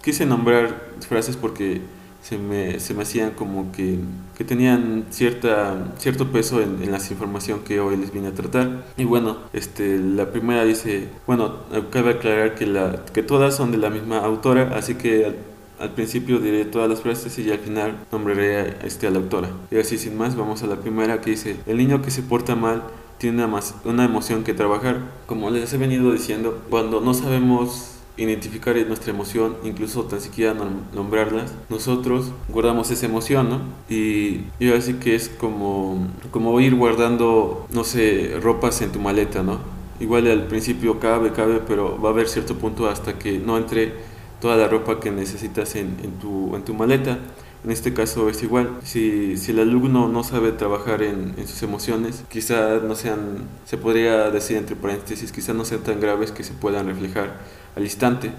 quise 0.03 0.25
nombrar 0.27 0.89
frases 1.07 1.35
porque 1.35 1.81
se 2.21 2.37
me, 2.37 2.79
se 2.79 2.93
me 2.93 3.03
hacían 3.03 3.31
como 3.31 3.71
que, 3.71 3.97
que 4.37 4.43
tenían 4.43 5.05
cierta, 5.09 5.93
cierto 5.97 6.27
peso 6.31 6.61
en, 6.61 6.81
en 6.83 6.91
la 6.91 6.97
información 6.97 7.61
que 7.61 7.79
hoy 7.79 7.97
les 7.97 8.13
vine 8.13 8.29
a 8.29 8.33
tratar. 8.33 8.85
Y 8.97 9.05
bueno, 9.05 9.37
este, 9.53 9.97
la 9.97 10.31
primera 10.31 10.63
dice, 10.63 11.09
bueno, 11.25 11.55
cabe 11.89 12.11
aclarar 12.11 12.55
que, 12.55 12.67
la, 12.67 13.05
que 13.13 13.23
todas 13.23 13.55
son 13.55 13.71
de 13.71 13.77
la 13.77 13.89
misma 13.89 14.19
autora, 14.19 14.71
así 14.75 14.95
que 14.95 15.25
al, 15.25 15.35
al 15.79 15.89
principio 15.91 16.39
diré 16.39 16.65
todas 16.65 16.87
las 16.89 17.01
frases 17.01 17.37
y 17.39 17.51
al 17.51 17.59
final 17.59 17.97
nombraré 18.11 18.57
a, 18.57 18.65
este, 18.85 19.07
a 19.07 19.09
la 19.09 19.17
autora. 19.17 19.49
Y 19.71 19.77
así 19.77 19.97
sin 19.97 20.15
más, 20.15 20.35
vamos 20.35 20.61
a 20.61 20.67
la 20.67 20.75
primera 20.75 21.21
que 21.21 21.31
dice, 21.31 21.57
el 21.65 21.77
niño 21.77 22.01
que 22.01 22.11
se 22.11 22.21
porta 22.21 22.55
mal 22.55 22.83
tiene 23.17 23.43
una, 23.43 23.59
una 23.85 24.05
emoción 24.05 24.43
que 24.43 24.53
trabajar. 24.53 24.99
Como 25.25 25.49
les 25.49 25.73
he 25.73 25.77
venido 25.77 26.11
diciendo, 26.11 26.61
cuando 26.69 27.01
no 27.01 27.13
sabemos 27.13 27.90
identificar 28.21 28.75
nuestra 28.87 29.11
emoción, 29.11 29.57
incluso 29.63 30.03
tan 30.03 30.21
siquiera 30.21 30.55
nombrarlas, 30.93 31.53
nosotros 31.69 32.31
guardamos 32.49 32.91
esa 32.91 33.05
emoción, 33.05 33.49
¿no? 33.49 33.61
Y 33.89 34.41
yo 34.59 34.75
así 34.75 34.95
que 34.95 35.15
es 35.15 35.29
como, 35.29 36.07
como 36.31 36.59
ir 36.59 36.75
guardando, 36.75 37.67
no 37.71 37.83
sé, 37.83 38.37
ropas 38.41 38.81
en 38.81 38.91
tu 38.91 38.99
maleta, 38.99 39.43
¿no? 39.43 39.59
Igual 39.99 40.27
al 40.27 40.47
principio 40.47 40.99
cabe, 40.99 41.31
cabe, 41.31 41.61
pero 41.67 41.99
va 42.01 42.09
a 42.09 42.11
haber 42.11 42.27
cierto 42.27 42.55
punto 42.55 42.87
hasta 42.89 43.19
que 43.19 43.37
no 43.37 43.57
entre 43.57 43.93
toda 44.41 44.57
la 44.57 44.67
ropa 44.67 44.99
que 44.99 45.11
necesitas 45.11 45.75
en, 45.75 45.97
en, 46.03 46.13
tu, 46.13 46.55
en 46.55 46.63
tu 46.63 46.73
maleta. 46.73 47.19
En 47.63 47.71
este 47.71 47.93
caso 47.93 48.27
es 48.29 48.41
igual. 48.41 48.79
Si, 48.83 49.37
si 49.37 49.51
el 49.51 49.59
alumno 49.59 50.07
no 50.07 50.23
sabe 50.23 50.51
trabajar 50.51 51.03
en, 51.03 51.35
en 51.37 51.47
sus 51.47 51.61
emociones, 51.61 52.23
quizá 52.29 52.79
no 52.79 52.95
sean, 52.95 53.47
se 53.65 53.77
podría 53.77 54.31
decir 54.31 54.57
entre 54.57 54.75
paréntesis, 54.75 55.31
quizá 55.31 55.53
no 55.53 55.63
sean 55.63 55.81
tan 55.81 55.99
graves 55.99 56.31
que 56.31 56.43
se 56.43 56.53
puedan 56.53 56.87
reflejar 56.87 57.39
al 57.75 57.83
instante, 57.83 58.31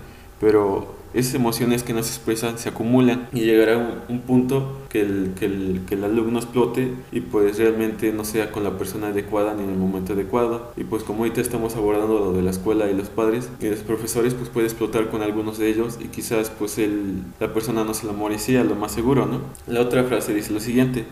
pero 0.43 0.89
esas 1.15 1.35
emociones 1.35 1.85
que 1.85 1.93
no 1.93 2.03
se 2.03 2.09
expresan 2.09 2.59
se 2.59 2.69
acumulan 2.69 3.29
y 3.33 3.43
llegará 3.43 3.79
un, 3.79 3.93
un 4.09 4.23
punto 4.23 4.81
que 4.89 5.01
el, 5.01 5.35
que, 5.39 5.45
el, 5.45 5.83
que 5.87 5.95
el 5.95 6.03
alumno 6.03 6.41
explote 6.41 6.95
y 7.13 7.21
pues 7.21 7.59
realmente 7.59 8.13
no 8.13 8.25
sea 8.25 8.51
con 8.51 8.65
la 8.65 8.77
persona 8.77 9.09
adecuada 9.09 9.55
ni 9.55 9.63
en 9.63 9.71
el 9.71 9.77
momento 9.77 10.15
adecuado. 10.15 10.73
Y 10.77 10.83
pues 10.83 11.05
como 11.05 11.21
ahorita 11.21 11.41
estamos 11.41 11.77
abordando 11.77 12.19
lo 12.19 12.33
de 12.33 12.43
la 12.43 12.51
escuela 12.51 12.91
y 12.91 12.95
los 12.95 13.09
padres 13.09 13.51
y 13.61 13.69
los 13.69 13.79
profesores, 13.81 14.35
pues 14.35 14.49
puede 14.49 14.67
explotar 14.67 15.11
con 15.11 15.23
algunos 15.23 15.59
de 15.59 15.69
ellos 15.69 15.99
y 16.01 16.09
quizás 16.09 16.51
pues 16.51 16.77
el, 16.79 17.23
la 17.39 17.55
persona 17.55 17.85
no 17.85 17.95
se 17.95 18.07
lo 18.07 18.13
morecía, 18.13 18.65
lo 18.65 18.75
más 18.75 18.91
seguro, 18.91 19.27
¿no? 19.27 19.43
La 19.73 19.81
otra 19.81 20.03
frase 20.03 20.35
dice 20.35 20.53
lo 20.53 20.59
siguiente, 20.59 21.05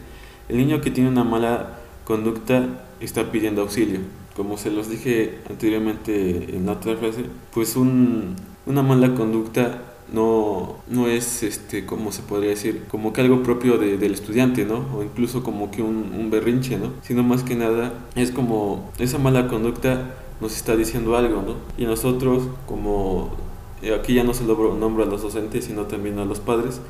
el 0.49 0.57
niño 0.57 0.81
que 0.81 0.91
tiene 0.91 1.09
una 1.09 1.23
mala 1.23 1.79
conducta 2.05 2.67
está 2.99 3.31
pidiendo 3.31 3.63
auxilio 3.63 4.01
como 4.37 4.57
se 4.57 4.71
los 4.71 4.89
dije 4.89 5.39
anteriormente 5.51 6.57
en 6.57 6.65
la 6.65 6.73
otra 6.73 6.97
frase, 6.97 7.25
pues 7.53 7.77
un, 7.77 8.37
una 8.71 8.83
mala 8.83 9.15
conducta 9.15 9.83
no, 10.13 10.77
no 10.89 11.07
es, 11.09 11.43
este, 11.43 11.87
como 11.87 12.13
se 12.13 12.23
podría 12.23 12.51
decir, 12.51 12.85
como 12.91 13.13
que 13.13 13.21
algo 13.21 13.43
propio 13.43 13.79
de, 13.79 13.97
del 13.97 14.15
estudiante, 14.15 14.65
¿no? 14.65 14.85
O 14.97 15.03
incluso 15.03 15.43
como 15.43 15.71
que 15.71 15.83
un, 15.83 16.31
berrinche, 16.31 16.79
¿no? 16.79 16.93
Sino 17.03 17.23
más 17.23 17.43
que 17.43 17.55
nada 17.55 17.93
es 18.15 18.31
como 18.31 18.91
esa 18.99 19.19
mala 19.19 19.49
conducta 19.49 20.15
nos 20.41 20.57
está 20.57 20.77
diciendo 20.77 21.17
algo, 21.17 21.43
¿no? 21.43 21.55
Y 21.77 21.87
nosotros, 21.87 22.45
como 22.67 23.31
aquí 23.99 24.15
ya 24.15 24.25
no 24.25 24.35
se 24.35 24.45
lo 24.45 24.75
nombra 24.75 25.05
a 25.05 25.09
los 25.09 25.23
docentes, 25.23 25.65
sino 25.67 25.83
también 25.83 26.19
a 26.19 26.25
los 26.25 26.41
padres, 26.41 26.81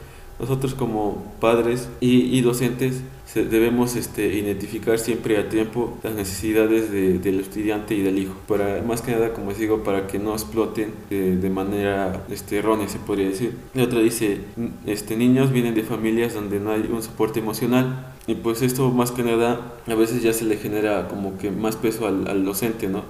nosotros 0.40 0.74
como 0.74 1.22
padres 1.40 1.88
y, 2.00 2.36
y 2.36 2.40
docentes 2.40 3.02
debemos 3.34 3.94
este, 3.94 4.26
identificar 4.34 4.98
siempre 4.98 5.38
a 5.38 5.48
tiempo 5.48 5.96
las 6.02 6.14
necesidades 6.14 6.90
de, 6.90 7.18
del 7.18 7.40
estudiante 7.40 7.94
y 7.94 8.02
del 8.02 8.18
hijo, 8.18 8.34
para, 8.48 8.82
más 8.82 9.02
que 9.02 9.12
nada, 9.12 9.32
como 9.32 9.50
les 9.50 9.58
digo, 9.58 9.84
para 9.84 10.08
que 10.08 10.18
no 10.18 10.32
exploten 10.32 10.92
de, 11.10 11.36
de 11.36 11.50
manera 11.50 12.24
este, 12.28 12.58
errónea, 12.58 12.88
se 12.88 12.98
podría 12.98 13.28
decir. 13.28 13.56
Y 13.74 13.80
otra 13.80 14.00
dice, 14.00 14.40
este, 14.86 15.16
niños 15.16 15.52
vienen 15.52 15.74
de 15.74 15.82
familias 15.82 16.34
donde 16.34 16.58
no 16.58 16.72
hay 16.72 16.88
un 16.92 17.02
soporte 17.02 17.38
emocional 17.38 18.12
y 18.26 18.34
pues 18.34 18.62
esto 18.62 18.90
más 18.90 19.12
que 19.12 19.22
nada 19.22 19.74
a 19.86 19.94
veces 19.94 20.22
ya 20.22 20.32
se 20.32 20.44
le 20.44 20.56
genera 20.56 21.08
como 21.08 21.38
que 21.38 21.50
más 21.50 21.76
peso 21.76 22.06
al, 22.06 22.26
al 22.28 22.44
docente, 22.44 22.88
¿no? 22.88 23.02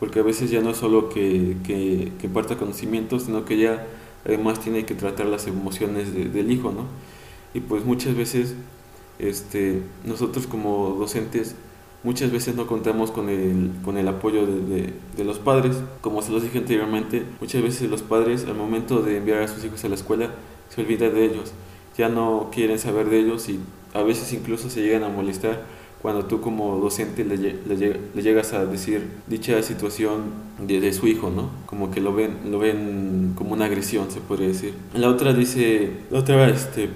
Porque 0.00 0.20
a 0.20 0.22
veces 0.22 0.50
ya 0.50 0.60
no 0.60 0.70
es 0.70 0.78
solo 0.78 1.08
que, 1.08 1.56
que, 1.64 2.12
que 2.20 2.28
conocimientos, 2.56 3.24
sino 3.24 3.44
que 3.44 3.56
ya 3.56 3.86
además 4.24 4.60
tiene 4.60 4.84
que 4.84 4.94
tratar 4.94 5.26
las 5.26 5.46
emociones 5.46 6.14
de, 6.14 6.26
del 6.26 6.50
hijo, 6.50 6.72
¿no? 6.72 6.86
Y 7.54 7.60
pues 7.60 7.84
muchas 7.84 8.14
veces 8.14 8.54
este, 9.18 9.82
nosotros 10.04 10.46
como 10.46 10.96
docentes 10.98 11.54
muchas 12.02 12.32
veces 12.32 12.56
no 12.56 12.66
contamos 12.66 13.10
con 13.10 13.28
el, 13.28 13.70
con 13.84 13.96
el 13.96 14.08
apoyo 14.08 14.46
de, 14.46 14.92
de, 15.16 15.24
los 15.24 15.38
padres. 15.38 15.76
Como 16.00 16.22
se 16.22 16.32
los 16.32 16.42
dije 16.42 16.58
anteriormente, 16.58 17.22
muchas 17.40 17.62
veces 17.62 17.88
los 17.88 18.02
padres 18.02 18.44
al 18.46 18.56
momento 18.56 19.02
de 19.02 19.18
enviar 19.18 19.42
a 19.42 19.48
sus 19.48 19.64
hijos 19.64 19.84
a 19.84 19.88
la 19.88 19.94
escuela 19.94 20.30
se 20.68 20.80
olvidan 20.80 21.14
de 21.14 21.26
ellos, 21.26 21.52
ya 21.96 22.08
no 22.08 22.48
quieren 22.52 22.78
saber 22.78 23.10
de 23.10 23.20
ellos 23.20 23.48
y 23.48 23.60
a 23.94 24.02
veces 24.02 24.32
incluso 24.32 24.70
se 24.70 24.80
llegan 24.80 25.04
a 25.04 25.08
molestar 25.08 25.64
cuando 26.02 26.24
tú 26.24 26.40
como 26.40 26.78
docente 26.78 27.24
le, 27.24 27.36
le, 27.36 28.00
le 28.12 28.22
llegas 28.22 28.52
a 28.52 28.66
decir 28.66 29.06
dicha 29.28 29.62
situación 29.62 30.22
de, 30.60 30.80
de, 30.80 30.92
su 30.92 31.06
hijo, 31.06 31.30
¿no? 31.30 31.48
Como 31.66 31.92
que 31.92 32.00
lo 32.00 32.12
ven, 32.12 32.38
lo 32.50 32.58
ven 32.58 33.32
como 33.36 33.52
una 33.52 33.66
agresión, 33.66 34.10
se 34.10 34.20
podría 34.20 34.48
decir. 34.48 34.74
La 34.94 35.08
otra 35.08 35.32
dice, 35.32 35.90
la 36.10 36.18
otra 36.18 36.48
este, 36.48 36.90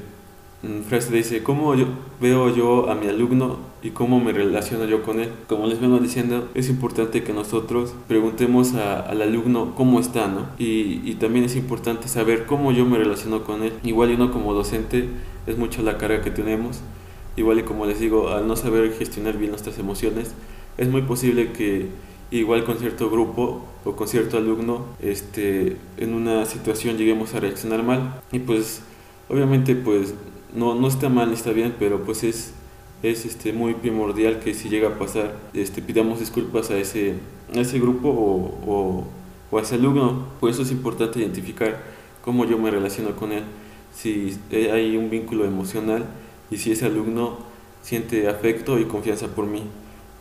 frase 0.89 1.15
dice, 1.15 1.45
¿cómo 1.45 1.77
yo 1.77 1.87
veo 2.21 2.55
yo 2.55 2.91
a 2.91 2.97
mi 2.97 3.07
alumno 3.07 3.59
y 3.81 3.91
cómo 3.91 4.19
me 4.19 4.33
relaciono 4.33 4.87
yo 4.87 5.05
con 5.05 5.21
él? 5.21 5.31
Como 5.49 5.69
les 5.69 5.81
vengo 5.81 5.99
diciendo, 6.01 6.49
es 6.55 6.69
importante 6.69 7.23
que 7.23 7.33
nosotros 7.33 7.95
preguntemos 8.09 8.75
a, 8.75 9.01
al 9.01 9.23
alumno 9.23 9.75
cómo 9.77 10.01
está, 10.01 10.27
¿no? 10.27 10.49
Y, 10.59 11.01
y 11.09 11.15
también 11.21 11.45
es 11.45 11.55
importante 11.55 12.09
saber 12.09 12.45
cómo 12.47 12.73
yo 12.73 12.85
me 12.87 12.99
relaciono 12.99 13.45
con 13.45 13.63
él. 13.63 13.73
Igual 13.85 14.11
uno 14.11 14.33
como 14.33 14.53
docente 14.53 15.09
es 15.47 15.57
mucho 15.57 15.83
la 15.83 15.97
carga 15.97 16.23
que 16.23 16.33
tenemos 16.33 16.81
Igual 17.37 17.59
y 17.59 17.63
como 17.63 17.87
les 17.87 18.01
digo, 18.01 18.31
al 18.31 18.49
no 18.49 18.57
saber 18.57 18.93
gestionar 18.93 19.37
bien 19.37 19.51
nuestras 19.51 19.79
emociones, 19.79 20.33
es 20.79 20.89
muy 20.89 21.03
posible 21.03 21.53
que 21.53 21.89
igual 22.31 22.65
con 22.65 22.79
cierto 22.79 23.11
grupo 23.11 23.63
o 23.85 23.95
con 23.95 24.09
cierto 24.09 24.37
alumno 24.37 24.85
este, 25.01 25.77
en 25.97 26.15
una 26.15 26.45
situación 26.45 26.97
lleguemos 26.97 27.35
a 27.35 27.41
reaccionar 27.41 27.83
mal. 27.83 28.21
Y 28.33 28.41
pues 28.41 28.83
obviamente 29.29 29.75
pues 29.75 30.15
no, 30.55 30.75
no 30.75 30.89
está 30.89 31.09
mal 31.09 31.29
ni 31.29 31.35
está 31.35 31.51
bien 31.53 31.75
pero 31.79 32.05
pues 32.05 32.25
es, 32.25 32.53
es 33.03 33.25
este, 33.25 33.53
muy 33.53 33.75
primordial 33.75 34.41
que 34.41 34.55
si 34.55 34.69
llega 34.69 34.89
a 34.89 34.99
pasar 34.99 35.37
este, 35.55 35.83
pidamos 35.83 36.21
disculpas 36.21 36.71
a 36.71 36.79
ese, 36.79 37.15
a 37.55 37.61
ese 37.61 37.79
grupo 37.79 38.09
o, 38.09 38.71
o, 38.71 39.05
o 39.51 39.59
a 39.59 39.63
ese 39.63 39.77
alumno. 39.77 40.27
Por 40.41 40.51
eso 40.51 40.63
es 40.63 40.71
importante 40.71 41.21
identificar 41.21 41.83
cómo 42.25 42.45
yo 42.45 42.59
me 42.59 42.71
relaciono 42.71 43.15
con 43.15 43.33
él. 43.33 43.45
Si 43.95 44.37
hay 44.51 44.97
un 44.97 45.09
vínculo 45.11 45.45
emocional 45.45 46.05
y 46.51 46.57
si 46.59 46.73
ese 46.73 46.87
alumno 46.87 47.39
siente 47.83 48.29
afecto 48.29 48.79
y 48.79 48.85
confianza 48.85 49.29
por 49.29 49.47
mí 49.47 49.63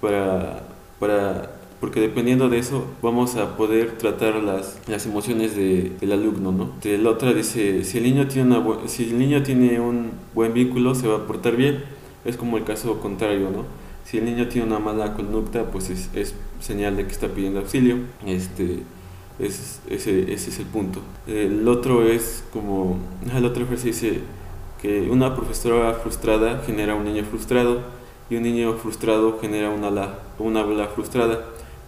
para, 0.01 0.67
para 0.99 1.55
porque 1.79 1.99
dependiendo 1.99 2.49
de 2.49 2.59
eso 2.59 2.85
vamos 3.01 3.35
a 3.35 3.57
poder 3.57 3.97
tratar 3.97 4.35
las, 4.35 4.79
las 4.87 5.05
emociones 5.05 5.55
de, 5.55 5.91
del 5.99 6.13
alumno, 6.13 6.51
¿no? 6.51 6.71
De 6.81 6.97
la 6.97 7.11
otra 7.11 7.33
dice, 7.33 7.83
si 7.83 7.97
el, 7.97 8.05
niño 8.05 8.27
tiene 8.27 8.57
una, 8.57 8.87
si 8.87 9.03
el 9.03 9.19
niño 9.19 9.43
tiene 9.43 9.79
un 9.79 10.11
buen 10.33 10.53
vínculo, 10.53 10.95
se 10.95 11.07
va 11.07 11.17
a 11.17 11.27
portar 11.27 11.55
bien, 11.55 11.83
es 12.23 12.37
como 12.37 12.57
el 12.57 12.63
caso 12.63 12.99
contrario, 13.01 13.49
¿no? 13.51 13.65
Si 14.05 14.17
el 14.17 14.25
niño 14.25 14.47
tiene 14.47 14.67
una 14.67 14.79
mala 14.79 15.13
conducta, 15.13 15.69
pues 15.71 15.89
es, 15.89 16.09
es 16.13 16.33
señal 16.59 16.95
de 16.95 17.05
que 17.05 17.11
está 17.11 17.27
pidiendo 17.27 17.59
auxilio, 17.59 17.97
este, 18.25 18.79
es, 19.39 19.81
ese, 19.89 20.33
ese 20.33 20.49
es 20.49 20.59
el 20.59 20.65
punto. 20.65 21.01
El 21.27 21.67
otro 21.67 22.07
es 22.07 22.43
como, 22.53 22.97
la 23.31 23.45
otra 23.47 23.65
frase 23.65 23.87
dice 23.87 24.21
que 24.81 25.09
una 25.09 25.35
profesora 25.35 25.93
frustrada 25.93 26.61
genera 26.65 26.95
un 26.95 27.05
niño 27.05 27.23
frustrado 27.23 27.81
y 28.29 28.35
un 28.35 28.43
niño 28.43 28.73
frustrado 28.73 29.39
genera 29.39 29.69
una, 29.69 29.89
una 30.39 30.61
aula 30.61 30.87
frustrada 30.87 31.45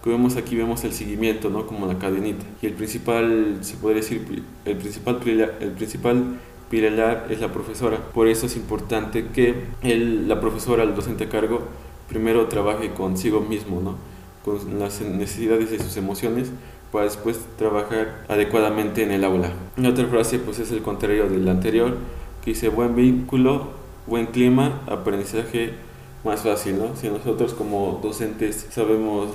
vemos 0.07 0.35
aquí 0.37 0.55
vemos 0.55 0.83
el 0.83 0.93
seguimiento, 0.93 1.49
¿no? 1.49 1.67
Como 1.67 1.85
la 1.85 1.97
cadenita. 1.99 2.45
Y 2.61 2.67
el 2.67 2.73
principal, 2.73 3.59
se 3.61 3.75
podría 3.77 4.01
decir, 4.01 4.43
el 4.65 4.77
principal, 4.77 5.19
el 5.59 5.71
principal 5.71 6.39
pilar 6.69 7.27
es 7.29 7.39
la 7.39 7.51
profesora. 7.51 7.97
Por 8.13 8.27
eso 8.27 8.45
es 8.45 8.55
importante 8.55 9.27
que 9.27 9.65
la 9.83 10.39
profesora, 10.39 10.83
el 10.83 10.95
docente 10.95 11.25
a 11.25 11.29
cargo, 11.29 11.61
primero 12.09 12.47
trabaje 12.47 12.91
consigo 12.91 13.41
mismo, 13.41 13.81
¿no? 13.81 13.95
Con 14.43 14.79
las 14.79 15.01
necesidades 15.01 15.71
de 15.71 15.79
sus 15.79 15.97
emociones 15.97 16.51
para 16.91 17.03
después 17.03 17.39
trabajar 17.57 18.25
adecuadamente 18.29 19.03
en 19.03 19.11
el 19.11 19.23
aula. 19.25 19.51
Y 19.75 19.85
otra 19.85 20.05
frase 20.07 20.39
pues 20.39 20.59
es 20.59 20.71
el 20.71 20.81
contrario 20.81 21.27
del 21.27 21.47
anterior, 21.49 21.97
dice 22.47 22.69
buen 22.69 22.95
vínculo, 22.95 23.71
buen 24.05 24.27
clima, 24.27 24.81
aprendizaje 24.87 25.73
más 26.23 26.41
fácil, 26.41 26.79
¿no? 26.79 26.95
Si 26.95 27.09
nosotros 27.09 27.53
como 27.53 27.99
docentes 28.01 28.67
sabemos 28.71 29.29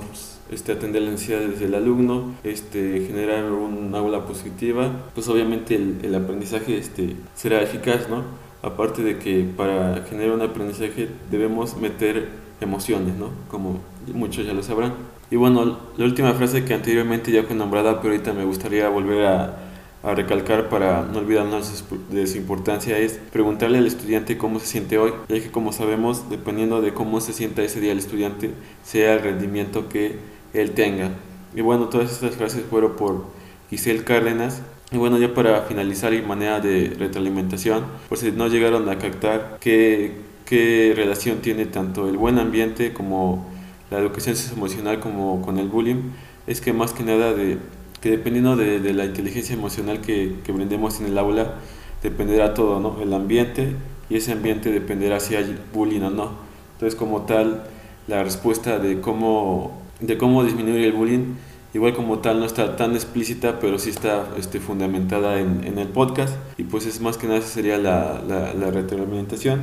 este, 0.49 0.71
atender 0.71 1.03
las 1.03 1.11
necesidades 1.11 1.59
del 1.59 1.75
alumno, 1.75 2.33
este, 2.43 3.05
generar 3.07 3.51
un 3.51 3.93
aula 3.95 4.25
positiva, 4.25 4.91
pues 5.13 5.27
obviamente 5.27 5.75
el, 5.75 5.99
el 6.03 6.15
aprendizaje 6.15 6.77
este, 6.77 7.15
será 7.35 7.61
eficaz, 7.61 8.09
¿no? 8.09 8.23
Aparte 8.63 9.03
de 9.03 9.19
que 9.19 9.45
para 9.55 10.03
generar 10.09 10.33
un 10.33 10.41
aprendizaje 10.41 11.09
debemos 11.29 11.77
meter 11.77 12.29
emociones, 12.61 13.15
¿no? 13.15 13.29
Como 13.49 13.79
muchos 14.13 14.45
ya 14.45 14.53
lo 14.53 14.63
sabrán. 14.63 14.93
Y 15.29 15.35
bueno, 15.35 15.77
la 15.97 16.05
última 16.05 16.33
frase 16.33 16.65
que 16.65 16.73
anteriormente 16.73 17.31
ya 17.31 17.43
fue 17.43 17.55
nombrada, 17.55 18.01
pero 18.01 18.13
ahorita 18.13 18.33
me 18.33 18.45
gustaría 18.45 18.89
volver 18.89 19.25
a, 19.25 19.57
a 20.03 20.13
recalcar 20.13 20.67
para 20.67 21.03
no 21.03 21.19
olvidarnos 21.19 21.85
de 22.09 22.27
su 22.27 22.37
importancia 22.37 22.97
es 22.97 23.13
preguntarle 23.31 23.77
al 23.77 23.87
estudiante 23.87 24.37
cómo 24.37 24.59
se 24.59 24.67
siente 24.67 24.97
hoy, 24.97 25.13
ya 25.29 25.39
que 25.39 25.49
como 25.49 25.71
sabemos, 25.71 26.29
dependiendo 26.29 26.81
de 26.81 26.93
cómo 26.93 27.21
se 27.21 27.31
sienta 27.31 27.63
ese 27.63 27.79
día 27.79 27.93
el 27.93 27.99
estudiante, 27.99 28.51
sea 28.83 29.13
el 29.13 29.21
rendimiento 29.21 29.87
que 29.87 30.17
él 30.53 30.71
tenga. 30.71 31.11
Y 31.55 31.61
bueno, 31.61 31.87
todas 31.87 32.11
estas 32.11 32.35
frases 32.35 32.63
fueron 32.69 32.97
por 32.97 33.25
Giselle 33.69 34.03
Cárdenas. 34.03 34.61
Y 34.91 34.97
bueno, 34.97 35.17
ya 35.17 35.33
para 35.33 35.61
finalizar 35.61 36.13
y 36.13 36.21
manera 36.21 36.59
de 36.59 36.93
retroalimentación, 36.99 37.85
por 38.09 38.17
si 38.17 38.31
no 38.31 38.47
llegaron 38.47 38.87
a 38.89 38.99
captar 38.99 39.57
qué, 39.59 40.17
qué 40.45 40.93
relación 40.95 41.37
tiene 41.37 41.65
tanto 41.65 42.09
el 42.09 42.17
buen 42.17 42.37
ambiente 42.39 42.93
como 42.93 43.49
la 43.89 43.99
educación 43.99 44.35
emocional 44.55 44.99
como 44.99 45.41
con 45.41 45.57
el 45.57 45.69
bullying, 45.69 46.11
es 46.45 46.61
que 46.61 46.73
más 46.73 46.91
que 46.91 47.03
nada 47.03 47.33
de 47.33 47.57
que 48.03 48.09
dependiendo 48.11 48.57
de, 48.57 48.81
de 48.81 48.91
la 48.91 49.05
inteligencia 49.05 49.53
emocional 49.53 50.01
que, 50.01 50.35
que, 50.43 50.51
brindemos 50.51 50.99
en 50.99 51.05
el 51.05 51.17
aula, 51.17 51.53
dependerá 52.01 52.53
todo, 52.53 52.81
¿no? 52.81 53.01
El 53.01 53.13
ambiente 53.13 53.77
y 54.09 54.17
ese 54.17 54.33
ambiente 54.33 54.73
dependerá 54.73 55.21
si 55.21 55.37
hay 55.37 55.57
bullying 55.73 56.01
o 56.01 56.09
no. 56.09 56.31
Entonces, 56.73 56.99
como 56.99 57.21
tal, 57.21 57.63
la 58.09 58.21
respuesta 58.21 58.77
de 58.77 58.99
cómo 58.99 59.81
de 60.01 60.17
cómo 60.17 60.43
disminuir 60.43 60.83
el 60.83 60.91
bullying, 60.91 61.35
igual 61.73 61.93
como 61.93 62.19
tal 62.19 62.41
no 62.41 62.45
está 62.45 62.75
tan 62.75 62.91
explícita, 62.91 63.61
pero 63.61 63.79
sí 63.79 63.91
está 63.91 64.27
este, 64.37 64.59
fundamentada 64.59 65.39
en, 65.39 65.63
en 65.63 65.77
el 65.77 65.87
podcast 65.87 66.35
y 66.57 66.65
pues 66.65 66.85
es 66.85 66.99
más 66.99 67.17
que 67.17 67.27
nada 67.27 67.39
sería 67.39 67.77
la, 67.77 68.21
la, 68.27 68.53
la 68.53 68.69
retroalimentación 68.69 69.61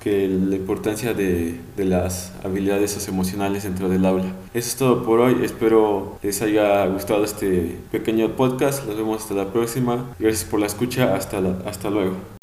que 0.00 0.28
la 0.28 0.56
importancia 0.56 1.14
de, 1.14 1.60
de, 1.76 1.84
las 1.84 2.32
habilidades 2.44 2.92
socioemocionales 2.92 3.64
dentro 3.64 3.88
del 3.88 4.04
aula. 4.04 4.32
Eso 4.54 4.68
es 4.68 4.76
todo 4.76 5.04
por 5.04 5.20
hoy, 5.20 5.44
espero 5.44 6.18
les 6.22 6.40
haya 6.42 6.86
gustado 6.86 7.24
este 7.24 7.76
pequeño 7.90 8.36
podcast, 8.36 8.86
nos 8.86 8.96
vemos 8.96 9.22
hasta 9.22 9.34
la 9.34 9.52
próxima, 9.52 10.14
gracias 10.18 10.48
por 10.48 10.60
la 10.60 10.66
escucha, 10.66 11.14
hasta, 11.14 11.40
la, 11.40 11.56
hasta 11.66 11.90
luego. 11.90 12.37